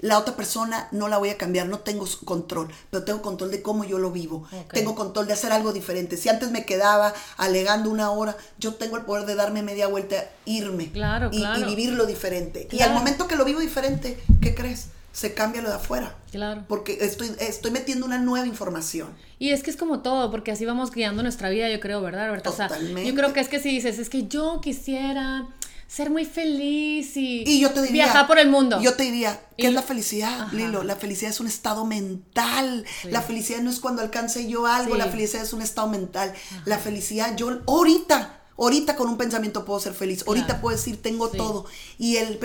[0.00, 3.62] La otra persona no la voy a cambiar, no tengo control, pero tengo control de
[3.62, 4.46] cómo yo lo vivo.
[4.70, 6.18] Tengo control de hacer algo diferente.
[6.18, 10.30] Si antes me quedaba alegando una hora, yo tengo el poder de darme media vuelta,
[10.44, 12.68] irme claro, y, y, vivirlo diferente.
[12.70, 14.88] Y al momento que lo vivo diferente, ¿qué crees?
[15.16, 16.14] Se cambia lo de afuera.
[16.30, 16.66] Claro.
[16.68, 19.08] Porque estoy, estoy metiendo una nueva información.
[19.38, 22.28] Y es que es como todo, porque así vamos guiando nuestra vida, yo creo, ¿verdad,
[22.28, 22.54] Roberto?
[23.02, 25.48] yo creo que es que si dices, es que yo quisiera
[25.88, 28.78] ser muy feliz y, y yo te diría, viajar por el mundo.
[28.82, 30.82] Yo te diría, ¿qué es la felicidad, Lilo?
[30.82, 32.84] La felicidad es un estado mental.
[33.04, 36.34] La felicidad no es cuando alcance yo algo, la felicidad es un estado mental.
[36.66, 40.24] La felicidad, yo ahorita Ahorita con un pensamiento puedo ser feliz.
[40.26, 41.66] Ahorita puedo decir, tengo todo.
[41.98, 42.38] Y el,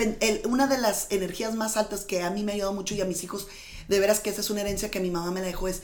[0.46, 3.06] una de las energías más altas que a mí me ha ayudado mucho y a
[3.06, 3.46] mis hijos,
[3.88, 5.82] de veras que esa es una herencia que mi mamá me la dejó, es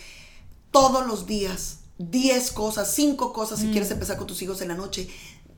[0.70, 3.70] todos los días, 10 cosas, 5 cosas, si mm.
[3.72, 5.08] quieres empezar con tus hijos en la noche,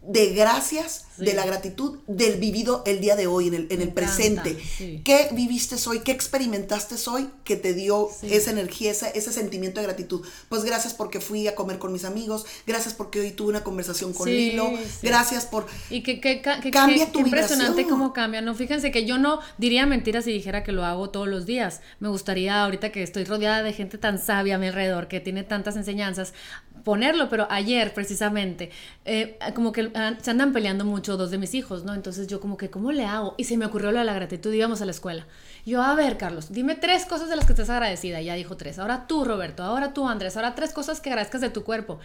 [0.03, 3.93] de gracias, de la gratitud del vivido el día de hoy, en el, en el
[3.93, 4.57] presente.
[5.05, 6.01] ¿Qué viviste hoy?
[6.01, 10.27] ¿Qué experimentaste hoy que te dio esa energía, ese, ese, sentimiento de gratitud?
[10.49, 14.15] Pues gracias porque fui a comer con mis amigos, gracias porque hoy tuve una conversación
[14.15, 15.67] con Lilo, gracias por...
[15.91, 18.55] Y que, que, que cambia tu impresionante cómo cambia, ¿no?
[18.55, 21.83] Fíjense que yo no diría mentiras si dijera que lo hago todos los días.
[21.99, 25.43] Me gustaría ahorita que estoy rodeada de gente tan sabia a mi alrededor, que tiene
[25.43, 26.33] tantas enseñanzas,
[26.85, 28.71] ponerlo, pero ayer precisamente,
[29.05, 31.95] eh, como que ah, se andan peleando mucho dos de mis hijos, ¿no?
[31.95, 33.35] Entonces yo como que, ¿cómo le hago?
[33.37, 35.27] Y se me ocurrió de la gratitud, íbamos a la escuela.
[35.67, 38.21] Yo, a ver, Carlos, dime tres cosas de las que estés agradecida.
[38.21, 38.79] Ya dijo tres.
[38.79, 39.63] Ahora tú, Roberto.
[39.63, 40.37] Ahora tú, Andrés.
[40.37, 41.99] Ahora tres cosas que agradezcas de tu cuerpo.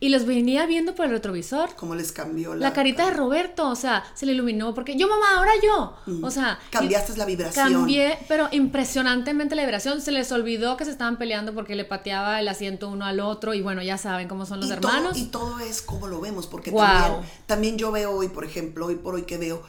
[0.00, 1.74] Y los venía viendo por el retrovisor.
[1.76, 3.68] ¿Cómo les cambió la, la carita de Roberto?
[3.68, 5.96] O sea, se le iluminó porque yo, mamá, ahora yo.
[6.22, 6.58] O sea.
[6.70, 7.72] Cambiaste la vibración.
[7.72, 10.00] Cambié, pero impresionantemente la vibración.
[10.00, 13.54] Se les olvidó que se estaban peleando porque le pateaba el asiento uno al otro.
[13.54, 15.16] Y bueno, ya saben cómo son los hermanos.
[15.16, 16.46] y todo es como lo vemos.
[16.46, 19.62] Porque también, también yo veo hoy, por ejemplo, hoy por hoy que veo,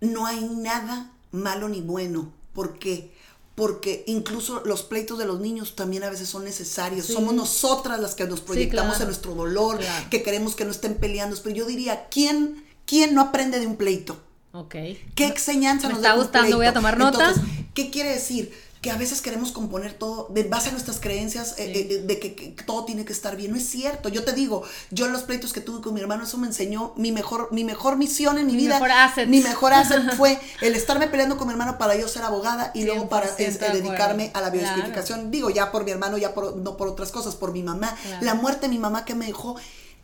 [0.00, 2.32] no hay nada malo ni bueno.
[2.52, 3.12] ¿Por qué?
[3.60, 7.04] porque incluso los pleitos de los niños también a veces son necesarios.
[7.04, 9.78] Somos nosotras las que nos proyectamos en nuestro dolor,
[10.08, 11.36] que queremos que no estén peleando.
[11.42, 14.18] Pero yo diría, ¿quién, quién no aprende de un pleito?
[14.52, 14.76] Ok.
[15.14, 17.34] ¿Qué enseñanza Me nos está gustando, voy a tomar nota.
[17.74, 18.50] ¿qué quiere decir?
[18.80, 22.54] Que a veces queremos componer todo de base a nuestras creencias eh, eh, de, que,
[22.64, 23.50] todo tiene que estar bien.
[23.50, 24.08] No es cierto.
[24.08, 26.94] Yo te digo, yo en los pleitos que tuve con mi hermano, eso me enseñó
[26.96, 28.74] mi mejor, mi mejor misión en mi, vida.
[28.74, 29.28] Mejor asset.
[29.28, 32.84] Mi mejor asset fue el estarme peleando con mi hermano para yo ser abogada y
[32.84, 35.30] luego para eh, dedicarme a la biodescodificación.
[35.30, 37.94] Digo, ya por mi hermano, ya por, no por otras cosas, por mi mamá.
[38.22, 39.56] La muerte de mi mamá que me dejó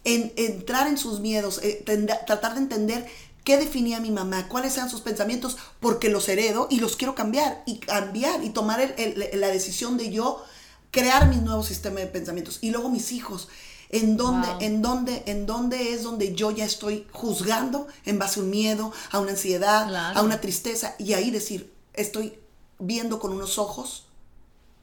[0.05, 1.63] en, entrar en sus miedos,
[2.27, 3.07] tratar de entender
[3.47, 7.63] qué definía mi mamá, cuáles eran sus pensamientos, porque los heredo y los quiero cambiar
[7.65, 8.81] y cambiar y tomar
[9.35, 10.43] la decisión de yo
[10.91, 12.59] crear mi nuevo sistema de pensamientos.
[12.61, 13.47] Y luego mis hijos,
[13.91, 18.43] en dónde, en dónde, en dónde es donde yo ya estoy juzgando en base a
[18.43, 22.37] un miedo, a una ansiedad, a una tristeza, y ahí decir, estoy
[22.81, 24.06] viendo con unos ojos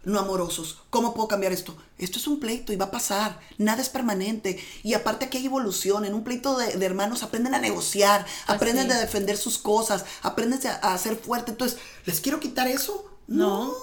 [0.04, 0.80] no amorosos.
[0.89, 1.76] ¿Cómo puedo cambiar esto?
[1.97, 3.39] Esto es un pleito y va a pasar.
[3.58, 4.60] Nada es permanente.
[4.84, 6.06] Y aparte aquí hay evolución.
[6.06, 10.97] En un pleito de, hermanos aprenden a negociar, aprenden a defender sus cosas, aprenden a,
[10.97, 11.51] ser fuerte.
[11.51, 13.10] Entonces, ¿les quiero quitar eso?
[13.28, 13.74] No.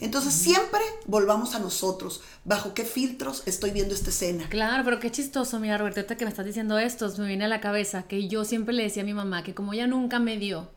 [0.00, 2.20] Entonces siempre volvamos a nosotros.
[2.44, 4.48] ¿Bajo qué filtros estoy viendo esta escena?
[4.48, 7.60] Claro, pero qué chistoso, mira Roberto, que me estás diciendo esto, me viene a la
[7.60, 10.68] cabeza que yo siempre le decía a mi mamá que como ella nunca me dio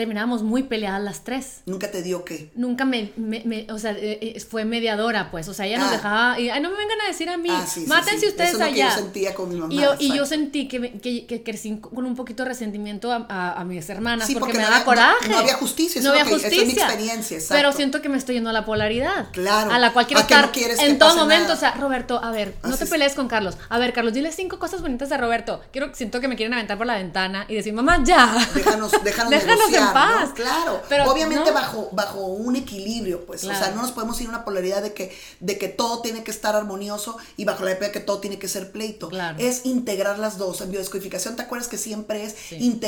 [0.00, 1.60] terminábamos muy peleadas las tres.
[1.66, 2.50] ¿Nunca te dio qué?
[2.54, 5.92] Nunca me, me, o sea, eh, eh, fue mediadora, pues, o sea, ella nos ah.
[5.92, 8.88] dejaba, y ay, no me vengan a decir a mí, ah, mátense ustedes Eso allá.
[8.88, 9.74] Yo sentía con mi mamá.
[9.74, 13.52] Y yo, y yo sentí que, que, que, crecí con un poquito de resentimiento a,
[13.52, 15.28] a, mis hermanas, porque, me daba coraje.
[15.28, 16.62] No, había justicia, no había justicia.
[16.62, 17.54] es mi experiencia, exacto.
[17.56, 19.28] Pero siento que me estoy yendo a la polaridad.
[19.32, 19.70] Claro.
[19.70, 22.86] A la cual quiero estar en todo momento, o sea, Roberto, a ver, no te
[22.86, 23.58] pelees con Carlos.
[23.68, 25.60] A ver, Carlos, dile cinco cosas bonitas de Roberto.
[25.72, 28.48] Quiero, siento que me quieren aventar por la ventana y decir, mamá, ya.
[28.54, 29.89] Déjanos, déjanos, déjanos
[30.34, 34.30] Claro pero obviamente bajo, bajo un equilibrio, pues, o sea, no nos podemos ir a
[34.30, 37.88] una polaridad de que, de que todo tiene que estar armonioso y bajo la idea
[37.88, 39.10] de que todo tiene que ser pleito.
[39.38, 40.60] Es integrar las dos.
[40.60, 42.36] En biodescodificación, ¿te acuerdas que siempre es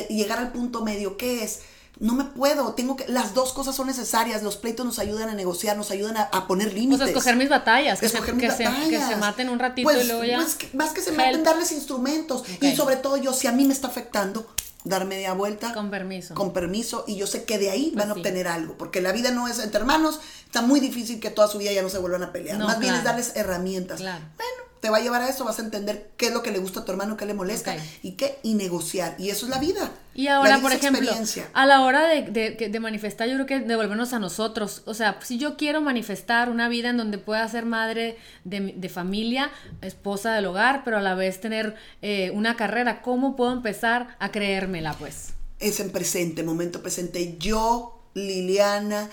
[0.08, 1.16] llegar al punto medio?
[1.16, 1.60] ¿Qué es?
[2.00, 5.34] No me puedo, tengo que, las dos cosas son necesarias, los pleitos nos ayudan a
[5.34, 6.98] negociar, nos ayudan a, poner límites.
[6.98, 10.36] Pues escoger mis batallas, que, se, que, Se, maten un ratito y pues, luego ya.
[10.36, 12.44] Pues, más que se maten, darles instrumentos.
[12.60, 14.46] Y sobre todo yo, si a mí me está afectando,
[14.84, 15.72] dar media vuelta.
[15.72, 16.34] Con permiso.
[16.34, 17.04] Con permiso.
[17.06, 18.76] Y yo sé que de ahí pues van a obtener algo.
[18.76, 20.20] Porque la vida no es entre hermanos.
[20.44, 22.58] Está muy difícil que toda su vida ya no se vuelvan a pelear.
[22.58, 24.00] Más bien es darles herramientas.
[24.00, 24.24] Claro.
[24.36, 26.58] Bueno, te va a llevar a eso, vas a entender qué es lo que le
[26.58, 29.14] gusta a tu hermano, qué le molesta y qué, y negociar.
[29.16, 29.92] Y eso es la vida.
[30.12, 31.08] Y ahora, por ejemplo,
[31.52, 34.82] a la hora de, de, manifestar, yo creo que devolvernos a nosotros.
[34.86, 39.52] O sea, si yo quiero manifestar una vida en donde pueda ser madre de, familia,
[39.82, 44.32] esposa del hogar, pero a la vez tener eh, una carrera, ¿cómo puedo empezar a
[44.32, 45.34] creérmela, pues?
[45.60, 47.36] Es en presente, momento presente.
[47.38, 49.08] Yo, Liliana,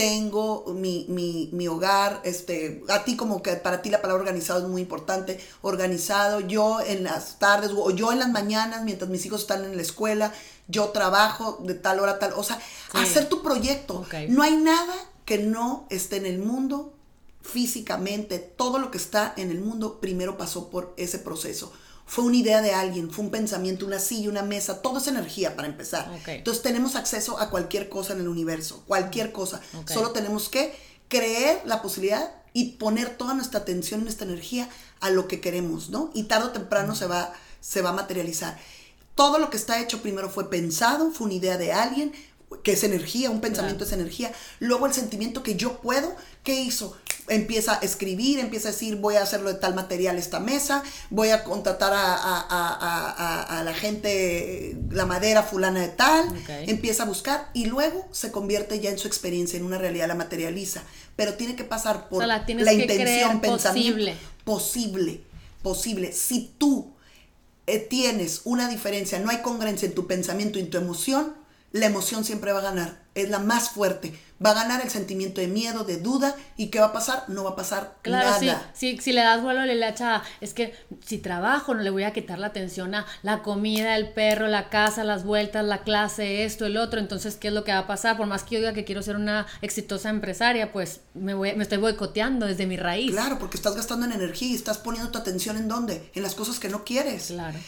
[0.00, 4.60] tengo mi, mi, mi, hogar, este, a ti como que para ti la palabra organizado
[4.60, 9.26] es muy importante, organizado, yo en las tardes o yo en las mañanas mientras mis
[9.26, 10.32] hijos están en la escuela,
[10.68, 12.58] yo trabajo de tal hora a tal, o sea,
[12.94, 14.06] hacer tu proyecto.
[14.30, 14.94] No hay nada
[15.26, 16.94] que no esté en el mundo
[17.42, 21.74] físicamente, todo lo que está en el mundo primero pasó por ese proceso
[22.10, 25.54] fue una idea de alguien, fue un pensamiento, una silla, una mesa, todo es energía
[25.54, 26.10] para empezar.
[26.26, 29.60] Entonces tenemos acceso a cualquier cosa en el universo, cualquier cosa.
[29.86, 30.74] Solo tenemos que
[31.06, 36.10] creer la posibilidad y poner toda nuestra atención, nuestra energía a lo que queremos, ¿no?
[36.12, 38.58] Y tarde o temprano se, va, se va a materializar.
[39.14, 42.12] Todo lo que está hecho primero fue pensado, fue una idea de alguien,
[42.62, 44.32] que es energía, un pensamiento es energía.
[44.58, 46.96] Luego el sentimiento que yo puedo, ¿qué hizo?
[47.28, 51.28] Empieza a escribir, empieza a decir, voy a hacerlo de tal material esta mesa, voy
[51.28, 56.24] a contratar a, la gente, la madera fulana de tal,
[56.66, 60.16] empieza a buscar y luego se convierte ya en su experiencia, en una realidad, la
[60.16, 60.82] materializa.
[61.14, 63.60] Pero tiene que pasar por la, intención, pensamiento.
[63.62, 64.16] Posible.
[64.44, 65.20] Posible,
[65.62, 66.12] posible.
[66.12, 66.94] Si tú
[67.66, 71.39] eh, tienes una diferencia, no hay congruencia en tu pensamiento y en tu emoción,
[71.72, 74.18] la emoción siempre va a ganar, es la más fuerte.
[74.44, 77.24] Va a ganar el sentimiento de miedo, de duda, y ¿qué va a pasar?
[77.28, 78.70] No va a pasar Claro, nada.
[78.72, 81.90] sí, sí, si le das vuelo a la hacha, es que si trabajo no le
[81.90, 85.82] voy a quitar la atención a la comida, el perro, la casa, las vueltas, la
[85.82, 88.16] clase, esto, el otro, entonces, ¿qué es lo que va a pasar?
[88.16, 91.62] Por más que yo diga que quiero ser una exitosa empresaria, pues me, voy, me
[91.62, 93.10] estoy boicoteando desde mi raíz.
[93.10, 96.10] Claro, porque estás gastando en energía y estás poniendo tu atención en dónde?
[96.14, 97.26] En las cosas que no quieres.
[97.26, 97.58] Claro.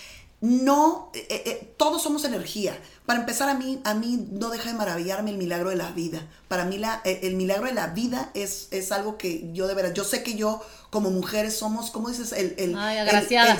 [0.42, 2.76] No, eh, eh, todos somos energía.
[3.06, 6.28] Para empezar, a mí, a mí no deja de maravillarme el milagro de la vida.
[6.48, 9.74] Para mí la, eh, el milagro de la vida es, es algo que yo de
[9.74, 12.32] veras, yo sé que yo como mujeres somos, ¿cómo dices?
[12.32, 13.06] El, el, Ay, el-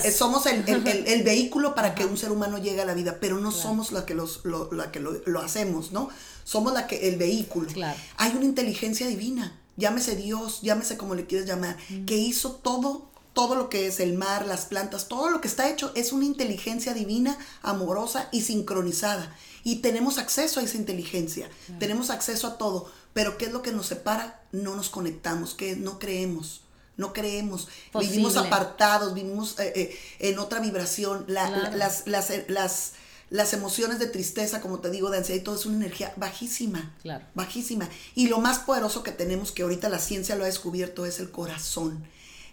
[0.04, 2.94] el- somos el, el- el- el vehículo para que un ser humano llegue a la
[2.94, 6.08] vida, pero no somos la que, los, lo, la que lo, lo hacemos, ¿no?
[6.42, 7.68] Somos la que, el vehículo.
[7.72, 7.96] Claro.
[8.16, 11.76] Hay una inteligencia divina, llámese Dios, llámese como le quieres llamar,
[12.06, 15.68] que hizo todo, todo lo que es el mar, las plantas, todo lo que está
[15.70, 19.34] hecho es una inteligencia divina, amorosa y sincronizada.
[19.64, 23.72] Y tenemos acceso a esa inteligencia, tenemos acceso a todo, pero ¿qué es lo que
[23.72, 24.40] nos separa?
[24.52, 26.60] No nos conectamos, que no creemos.
[26.98, 27.68] No creemos,
[27.98, 31.24] vivimos apartados, vivimos eh, eh, en otra vibración.
[31.26, 31.76] La- la- Claro.
[31.78, 32.92] las, las, eh, las,
[33.30, 36.94] las emociones de tristeza, como te digo, de ansiedad y todo es una energía bajísima
[37.00, 37.24] Claro.
[37.34, 37.88] bajísima.
[38.14, 41.30] Y lo más poderoso que tenemos, que ahorita la ciencia lo ha descubierto, es el
[41.30, 42.04] corazón.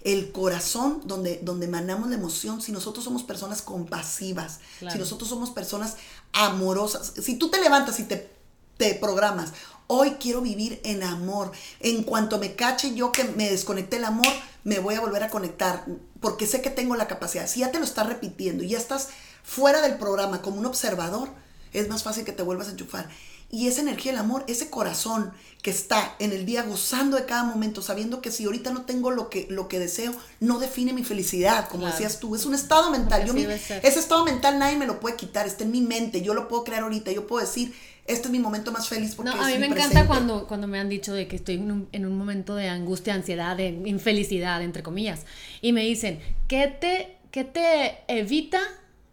[0.04, 4.93] El corazón donde, donde emanamos la emoción, si nosotros somos personas compasivas, Claro.
[4.93, 5.95] si nosotros somos personas
[6.34, 8.30] amorosas, si tú te levantas y te,
[8.78, 9.52] te programas,
[9.88, 14.28] hoy quiero vivir en amor, en cuanto me cache yo que me desconecté el amor,
[14.64, 15.86] me voy a volver a conectar,
[16.22, 17.47] porque sé que tengo la capacidad.
[17.47, 19.10] Si ya te lo estás repitiendo y ya estás
[19.43, 21.30] fuera del programa como un observador,
[21.74, 23.10] es más fácil que te vuelvas a enchufar.
[23.52, 25.32] Y esa energía del amor, ese corazón
[25.64, 29.10] que está en el día gozando de cada momento, sabiendo que si ahorita no tengo
[29.12, 31.95] lo que, lo que deseo, no define mi felicidad, como Claro.
[31.95, 32.36] decías tú.
[32.36, 33.26] Es un estado mental.
[33.26, 36.34] Yo mi- ese estado mental nadie me lo puede quitar, está en mi mente, yo
[36.34, 37.74] lo puedo crear ahorita, yo puedo decir,
[38.06, 40.68] este es mi momento más feliz porque No, es a mí me encanta cuando, cuando
[40.68, 43.68] me han dicho de que estoy en un, en un momento de angustia, ansiedad, de
[43.86, 45.22] infelicidad, entre comillas.
[45.62, 48.62] Y me dicen, ¿qué te, qué te evita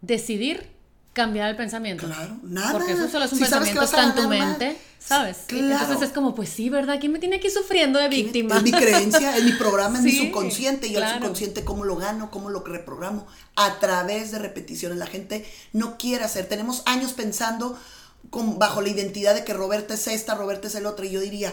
[0.01, 0.69] decidir
[1.17, 2.05] cambiar el pensamiento?
[2.05, 2.73] Claro, nada.
[2.73, 5.37] Porque eso solo es un Si pensamiento, está en tu mente, ¿sabes?
[5.47, 5.81] Claro.
[5.81, 6.97] Entonces es como, pues sí, ¿verdad?
[6.99, 8.57] ¿Quién me tiene aquí sufriendo de víctima?
[8.57, 10.85] Es mi creencia, es mi programa, es mi subconsciente.
[10.85, 11.17] Y el claro.
[11.17, 12.29] subconsciente, ¿cómo lo gano?
[12.29, 13.25] ¿Cómo lo reprogramo?
[13.55, 14.99] A través de repeticiones.
[14.99, 16.45] La gente no quiere hacer.
[16.45, 17.77] Tenemos años pensando
[18.29, 21.03] con, bajo la identidad de que Roberta es esta, Roberta es el otro.
[21.03, 21.51] Y yo diría,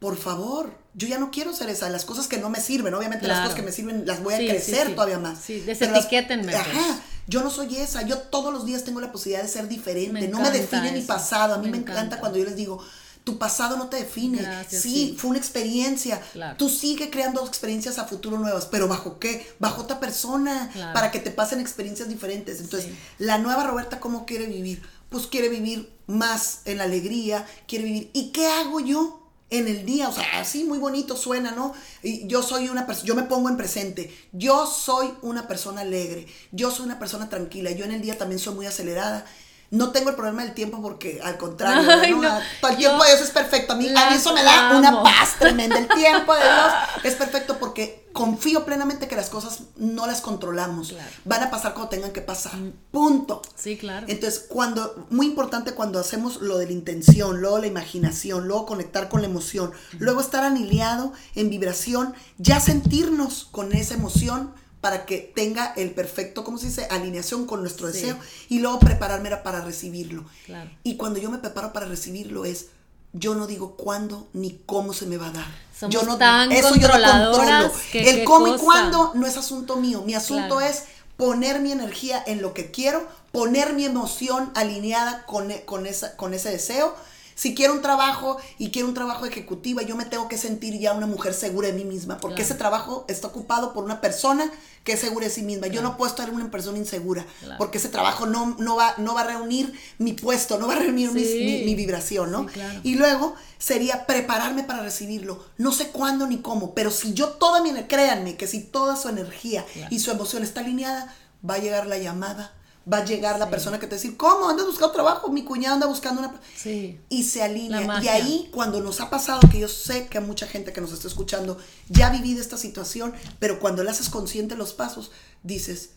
[0.00, 1.88] por favor, yo ya no quiero ser esa.
[1.90, 4.38] Las cosas que no me sirven, obviamente las cosas que me sirven las voy a
[4.38, 4.92] Sí, crecer sí.
[4.94, 5.38] todavía más.
[5.40, 6.56] Sí, las- desetiquétenme, pues.
[6.66, 7.00] Ajá.
[7.28, 10.28] Yo no soy esa, yo todos los días tengo la posibilidad de ser diferente, Me
[10.28, 12.00] no me define mi pasado, a mí me me, encanta.
[12.00, 12.20] encanta.
[12.20, 12.80] cuando yo les digo,
[13.24, 16.56] tu pasado no te define, Gracias, sí, fue una experiencia, Claro.
[16.56, 19.44] tú sigue creando experiencias a futuro nuevas, pero ¿bajo qué?
[19.58, 20.94] Bajo otra persona, Claro.
[20.94, 22.60] para que te pasen experiencias diferentes.
[22.60, 24.80] Entonces, la nueva Roberta, ¿cómo quiere vivir?
[25.08, 29.25] Pues quiere vivir más en la alegría, quiere vivir, ¿y qué hago yo?
[29.48, 31.72] En el día, o sea, así muy bonito suena, ¿no?
[32.02, 36.70] Yo soy una persona, yo me pongo en presente, yo soy una persona alegre, yo
[36.72, 39.24] soy una persona tranquila, yo en el día también soy muy acelerada.
[39.70, 42.22] No tengo el problema del tiempo porque al contrario, Ay, ¿no?
[42.22, 43.72] no, todo el yo tiempo de Dios es perfecto.
[43.72, 45.78] A mí, a mí eso me da una paz tremenda.
[45.78, 46.72] El tiempo de Dios
[47.04, 50.88] es perfecto porque confío plenamente que las cosas no las controlamos.
[50.88, 51.10] Claro.
[51.24, 52.52] Van a pasar cuando tengan que pasar.
[52.90, 53.42] Punto.
[53.54, 54.06] Sí, claro.
[54.08, 59.08] Entonces, cuando, muy importante cuando hacemos lo de la intención, luego la imaginación, luego conectar
[59.08, 64.54] con la emoción, luego estar alineado en vibración, ya sentirnos con esa emoción
[64.86, 66.86] para que tenga el perfecto, ¿cómo se dice?
[66.92, 67.94] Alineación con nuestro Sí.
[67.94, 68.16] deseo
[68.48, 70.24] y luego prepararme para recibirlo.
[70.44, 70.70] Claro.
[70.84, 72.66] Y cuando yo me preparo para recibirlo es,
[73.12, 75.46] yo no digo cuándo ni cómo se me va a dar.
[75.76, 76.92] Somos yo no, tan eso yo no
[77.32, 77.72] controlo.
[77.90, 80.02] que El cómo y cuándo no es asunto mío.
[80.06, 80.60] Mi asunto Claro.
[80.60, 80.84] es
[81.16, 86.16] poner mi energía en lo que quiero, poner mi emoción alineada con, e- con, esa,
[86.16, 86.94] con ese deseo.
[87.36, 90.94] Si quiero un trabajo y quiero un trabajo ejecutivo, yo me tengo que sentir ya
[90.94, 92.46] una mujer segura de mí misma, porque Claro.
[92.46, 94.50] ese trabajo está ocupado por una persona
[94.84, 95.66] que es segura de sí misma.
[95.66, 97.56] Yo no puedo estar en una persona insegura, Claro.
[97.58, 100.78] porque ese trabajo no, no, va, no va a reunir mi puesto, no va a
[100.78, 101.42] reunir mi- Sí.
[101.44, 102.46] mi, mi vibración, ¿no?
[102.48, 102.60] Sí.
[102.84, 105.44] Y luego sería prepararme para recibirlo.
[105.58, 109.10] No sé cuándo ni cómo, pero si yo toda mi, créanme que si toda su
[109.10, 111.14] energía y su emoción está alineada,
[111.48, 112.54] va a llegar la llamada,
[112.90, 114.48] va a llegar la persona que te va a decir, ¿cómo?
[114.48, 115.28] ¿Andas buscando trabajo?
[115.30, 116.40] Mi cuñado anda buscando una...
[116.56, 117.00] Sí.
[117.08, 118.02] Y se alinea.
[118.02, 120.92] Y ahí, cuando nos ha pasado, que yo sé que a mucha gente que nos
[120.92, 121.58] está escuchando
[121.88, 125.10] ya ha vivido esta situación, pero cuando le haces consciente los pasos,
[125.42, 125.90] dices,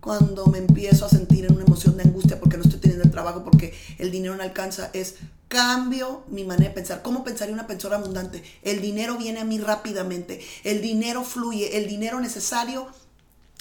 [0.00, 3.10] cuando me empiezo a sentir en una emoción de angustia porque no estoy teniendo el
[3.10, 5.16] trabajo, porque el dinero no alcanza, es
[5.48, 7.02] cambio mi manera de pensar.
[7.02, 8.44] ¿Cómo pensaría una persona abundante?
[8.62, 12.86] El dinero viene a mí rápidamente, el dinero fluye, el dinero necesario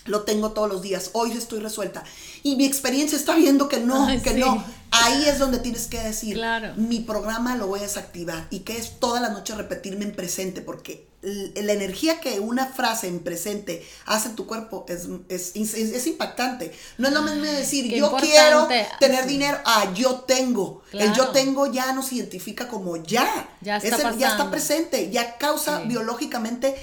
[0.05, 1.09] lo tengo todos los días.
[1.13, 2.03] Hoy estoy resuelta.
[2.43, 4.39] Y mi experiencia está viendo que no, Ay, que sí.
[4.39, 4.63] no.
[4.91, 6.73] ahí es donde tienes que decir, Claro.
[6.77, 10.61] mi programa lo voy a desactivar y que es toda la noche repetirme en presente,
[10.61, 11.07] porque
[11.55, 16.05] la energía que una frase en presente hace en tu cuerpo es, es, es- es
[16.05, 16.71] impactante.
[16.99, 18.87] No es lo mismo decir, qué yo quiero importante.
[18.99, 19.29] tener Sí.
[19.29, 20.83] dinero, ah, yo tengo.
[20.91, 23.49] El yo tengo ya nos identifica como ya.
[23.61, 25.87] Ya está Es el- ya está presente, ya causa Sí.
[25.87, 26.75] biológicamente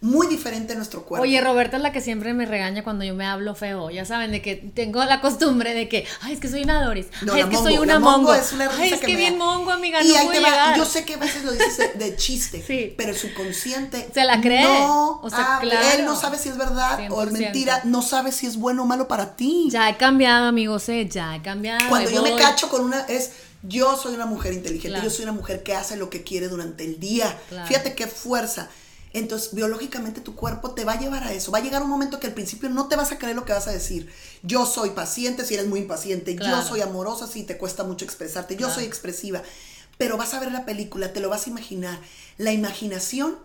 [0.00, 1.24] muy diferente en nuestro cuerpo.
[1.24, 3.90] Oye, Roberta es la que siempre me regaña cuando yo me hablo feo.
[3.90, 7.06] Ya saben, de que tengo la costumbre de que, ay, es que soy una Doris.
[7.22, 8.34] No, ay, es que mongo, soy una mongo mongo.
[8.34, 9.44] es una ay, es que que, me bien da.
[9.44, 12.14] mongo, amiga, y no ahí te va, yo sé que a veces lo dices de,
[12.16, 12.94] chiste, Sí.
[12.96, 14.62] pero el subconsciente Se la cree.
[14.62, 15.88] No, O sea, ah, claro.
[15.98, 17.32] él no sabe si es verdad o es 100%.
[17.32, 19.68] mentira, no sabe si es bueno o malo para ti.
[19.70, 21.88] Ya he cambiado, amigos, eh, ya he cambiado.
[21.88, 22.40] Cuando yo me voy.
[22.40, 23.32] cacho con una es
[23.64, 25.04] yo soy una mujer inteligente, Claro.
[25.04, 27.36] yo soy una mujer que hace lo que quiere durante el día.
[27.48, 27.66] Claro.
[27.66, 28.68] Fíjate qué fuerza.
[29.12, 31.50] Entonces, biológicamente tu cuerpo te va a llevar a eso.
[31.50, 33.52] Va a llegar un momento que al principio no te vas a creer lo que
[33.52, 34.10] vas a decir.
[34.42, 36.36] Yo soy paciente si eres muy impaciente.
[36.36, 36.62] Claro.
[36.62, 38.54] Yo soy amorosa si te cuesta mucho expresarte.
[38.54, 38.74] Yo Claro.
[38.74, 39.42] soy expresiva.
[39.96, 41.98] Pero vas a ver la película, te lo vas a imaginar.
[42.36, 43.36] La imaginación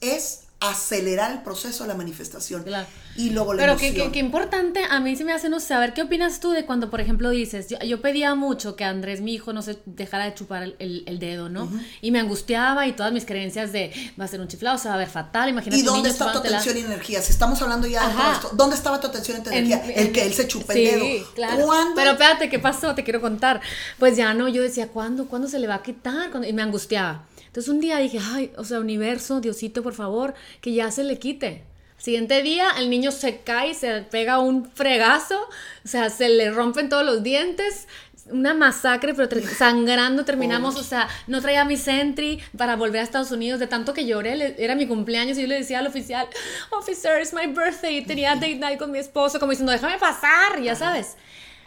[0.00, 2.64] es acelerar el proceso de la manifestación.
[2.64, 2.86] Claro.
[3.16, 4.06] Y luego la Pero qué, emoción.
[4.08, 6.88] qué- qué importante, a mí sí me hace no saber, ¿qué opinas tú de cuando,
[6.90, 10.34] por ejemplo, dices, yo, yo pedía mucho que Andrés, mi hijo, no se dejara de
[10.34, 11.70] chupar el, el- el dedo, ¿no?
[12.00, 14.94] Y me angustiaba y todas mis creencias de, va a ser un chiflado, se va
[14.94, 17.22] a ver fatal, imagínate ¿Y dónde está tu atención y energía?
[17.22, 19.94] Si estamos hablando ya de todo esto, ¿dónde estaba tu atención y tu En- energía?
[19.94, 21.32] el en- que él se chupe sí, el dedo.
[21.34, 21.64] claro.
[21.66, 21.94] ¿Cuándo?
[21.96, 22.94] Pero espérate, ¿qué pasó?
[22.94, 23.60] Te quiero contar.
[23.98, 25.26] Pues ya no, yo decía, ¿cuándo?
[25.26, 26.30] ¿Cuándo se le va a quitar?
[26.30, 26.46] ¿Cuándo?
[26.48, 27.24] Y me angustiaba.
[27.48, 31.18] Entonces un día dije, ay, o sea, universo, Diosito, por favor, que ya se le
[31.18, 31.64] quite.
[31.98, 35.36] Siguiente día, el niño se cae, se pega un fregazo,
[35.84, 37.88] o sea, se le rompen todos los dientes,
[38.30, 43.04] una masacre, pero ter- sangrando terminamos, o sea, no traía mi Sentry para volver a
[43.04, 46.28] Estados Unidos, de tanto que lloré, era mi cumpleaños y yo le decía al oficial,
[46.70, 50.76] officer, it's my birthday, tenía date night con mi esposo, como diciendo, déjame pasar, ya
[50.76, 51.16] sabes.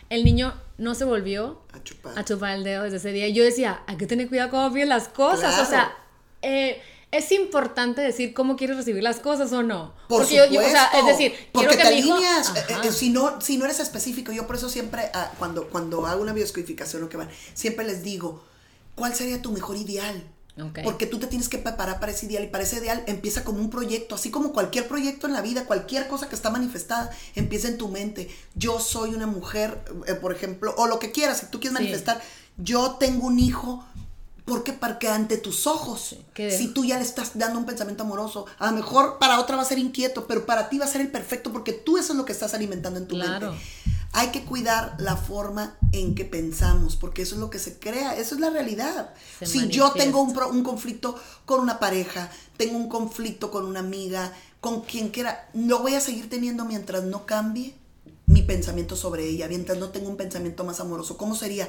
[0.10, 2.18] El niño no se volvió A chupar.
[2.18, 3.28] a chupar el dedo desde ese día.
[3.28, 5.40] Y yo decía, hay que tener cuidado cómo piden las cosas.
[5.56, 5.64] Claro.
[5.64, 5.96] O sea,
[6.42, 9.94] eh, es importante decir cómo quieres recibir las cosas o no.
[10.08, 10.54] Por Porque supuesto.
[10.54, 12.56] yo, o sea, es decir, porque quiero te que alineas.
[12.56, 16.06] eh, eh, si, no, si no eres específico, yo por eso siempre, ah, cuando, cuando
[16.08, 18.44] hago una bioscodificación o que van, siempre les digo,
[18.96, 20.24] ¿cuál sería tu mejor ideal?
[20.84, 23.60] Porque tú te tienes que preparar para ese ideal y para ese ideal empieza como
[23.60, 27.68] un proyecto, así como cualquier proyecto en la vida, cualquier cosa que está manifestada, empieza
[27.68, 28.30] en tu mente.
[28.56, 31.84] Yo soy una mujer, eh, por ejemplo, o lo que quieras, si tú quieres Sí.
[31.84, 32.22] manifestar,
[32.58, 33.84] yo tengo un hijo.
[34.44, 38.72] Porque, porque ante tus ojos, si tú ya le estás dando un pensamiento amoroso, a
[38.72, 41.10] lo mejor para otra va a ser inquieto, pero para ti va a ser el
[41.12, 43.52] perfecto porque tú eso es lo que estás alimentando en tu Claro.
[43.52, 43.64] mente.
[44.14, 48.16] Hay que cuidar la forma en que pensamos, porque eso es lo que se crea,
[48.16, 49.14] eso es la realidad.
[49.40, 53.66] Se si yo tengo un, pro- un conflicto con una pareja, tengo un conflicto con
[53.66, 57.74] una amiga, con quien quiera, lo voy a seguir teniendo mientras no cambie
[58.26, 61.18] mi pensamiento sobre ella, mientras no tengo un pensamiento más amoroso.
[61.18, 61.68] ¿Cómo sería?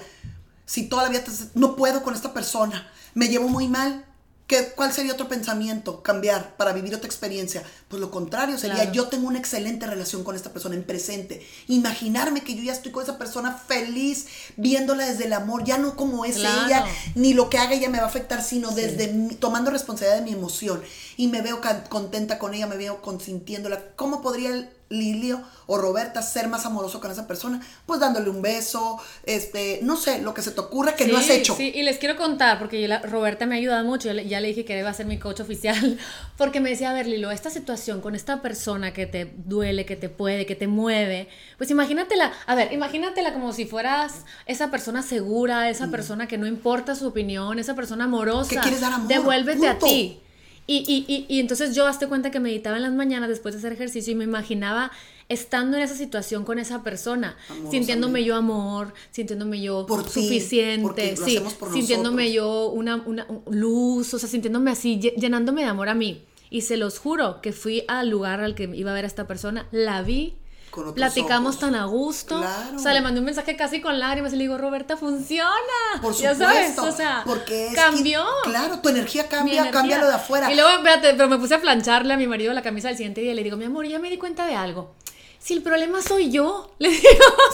[0.66, 4.04] Si toda la vida te- no puedo con esta persona, me llevo muy mal,
[4.46, 6.02] ¿qué, ¿cuál sería otro pensamiento?
[6.02, 7.62] Cambiar para vivir otra experiencia.
[7.88, 8.92] Pues lo contrario sería, Claro.
[8.92, 11.46] yo tengo una excelente relación con esta persona en presente.
[11.68, 14.26] Imaginarme que yo ya estoy con esa persona feliz,
[14.56, 16.66] viéndola desde el amor, ya no como es Claro.
[16.66, 16.84] ella,
[17.14, 20.24] ni lo que haga ella me va a afectar, sino desde mi- tomando responsabilidad de
[20.30, 20.82] mi emoción.
[21.16, 23.82] Y me veo contenta con ella, me veo consintiéndola.
[23.96, 27.60] ¿Cómo podría Lilio o Roberta ser más amoroso con esa persona?
[27.86, 31.28] Pues dándole un beso, este, no sé, lo que se te ocurra que no has
[31.30, 31.56] hecho.
[31.56, 34.28] Sí, y les quiero contar, porque yo la- Roberta me ha ayudado mucho, ya le,
[34.28, 35.98] ya le dije que debe ser mi coach oficial,
[36.36, 39.96] porque me decía, a ver, Lilo, esta situación con esta persona que te duele, que
[39.96, 41.28] te puede, que te mueve,
[41.58, 46.46] pues imagínatela, a ver, imagínatela como si fueras esa persona segura, esa persona que no
[46.46, 48.50] importa su opinión, esa persona amorosa.
[48.50, 49.86] Que quieres dar amor, Devuélvete punto.
[49.86, 50.20] a ti.
[50.66, 53.58] Y, y, y, y entonces yo hazte cuenta que meditaba en las mañanas después de
[53.58, 54.92] hacer ejercicio y me imaginaba
[55.28, 57.36] estando en esa situación con esa persona,
[57.70, 62.34] sintiéndome yo amor, sintiéndome yo Por suficiente, sí, por sintiéndome nosotros.
[62.34, 66.22] yo una, una un- luz, o sea, sintiéndome así, lle- llenándome de amor a mí.
[66.50, 69.26] Y se los juro que fui al lugar al que iba a ver a esta
[69.26, 70.34] persona, la vi,
[70.72, 71.60] Con otros platicamos ojos.
[71.60, 72.76] tan a gusto, Claro.
[72.76, 75.52] o sea, le mandé un mensaje casi con lágrimas y le digo, Roberta, funciona.
[76.00, 76.44] Por ya supuesto.
[76.44, 78.24] sabes, o sea, porque es que- cambió.
[78.42, 79.70] claro, tu energía cambia, energía.
[79.70, 80.50] cambia lo de afuera.
[80.50, 83.20] Y luego, espérate, pero me puse a plancharle a mi marido la camisa del siguiente
[83.20, 84.94] día y le digo, mi amor, ya me di cuenta de algo.
[85.38, 87.02] Si el problema soy yo, le digo.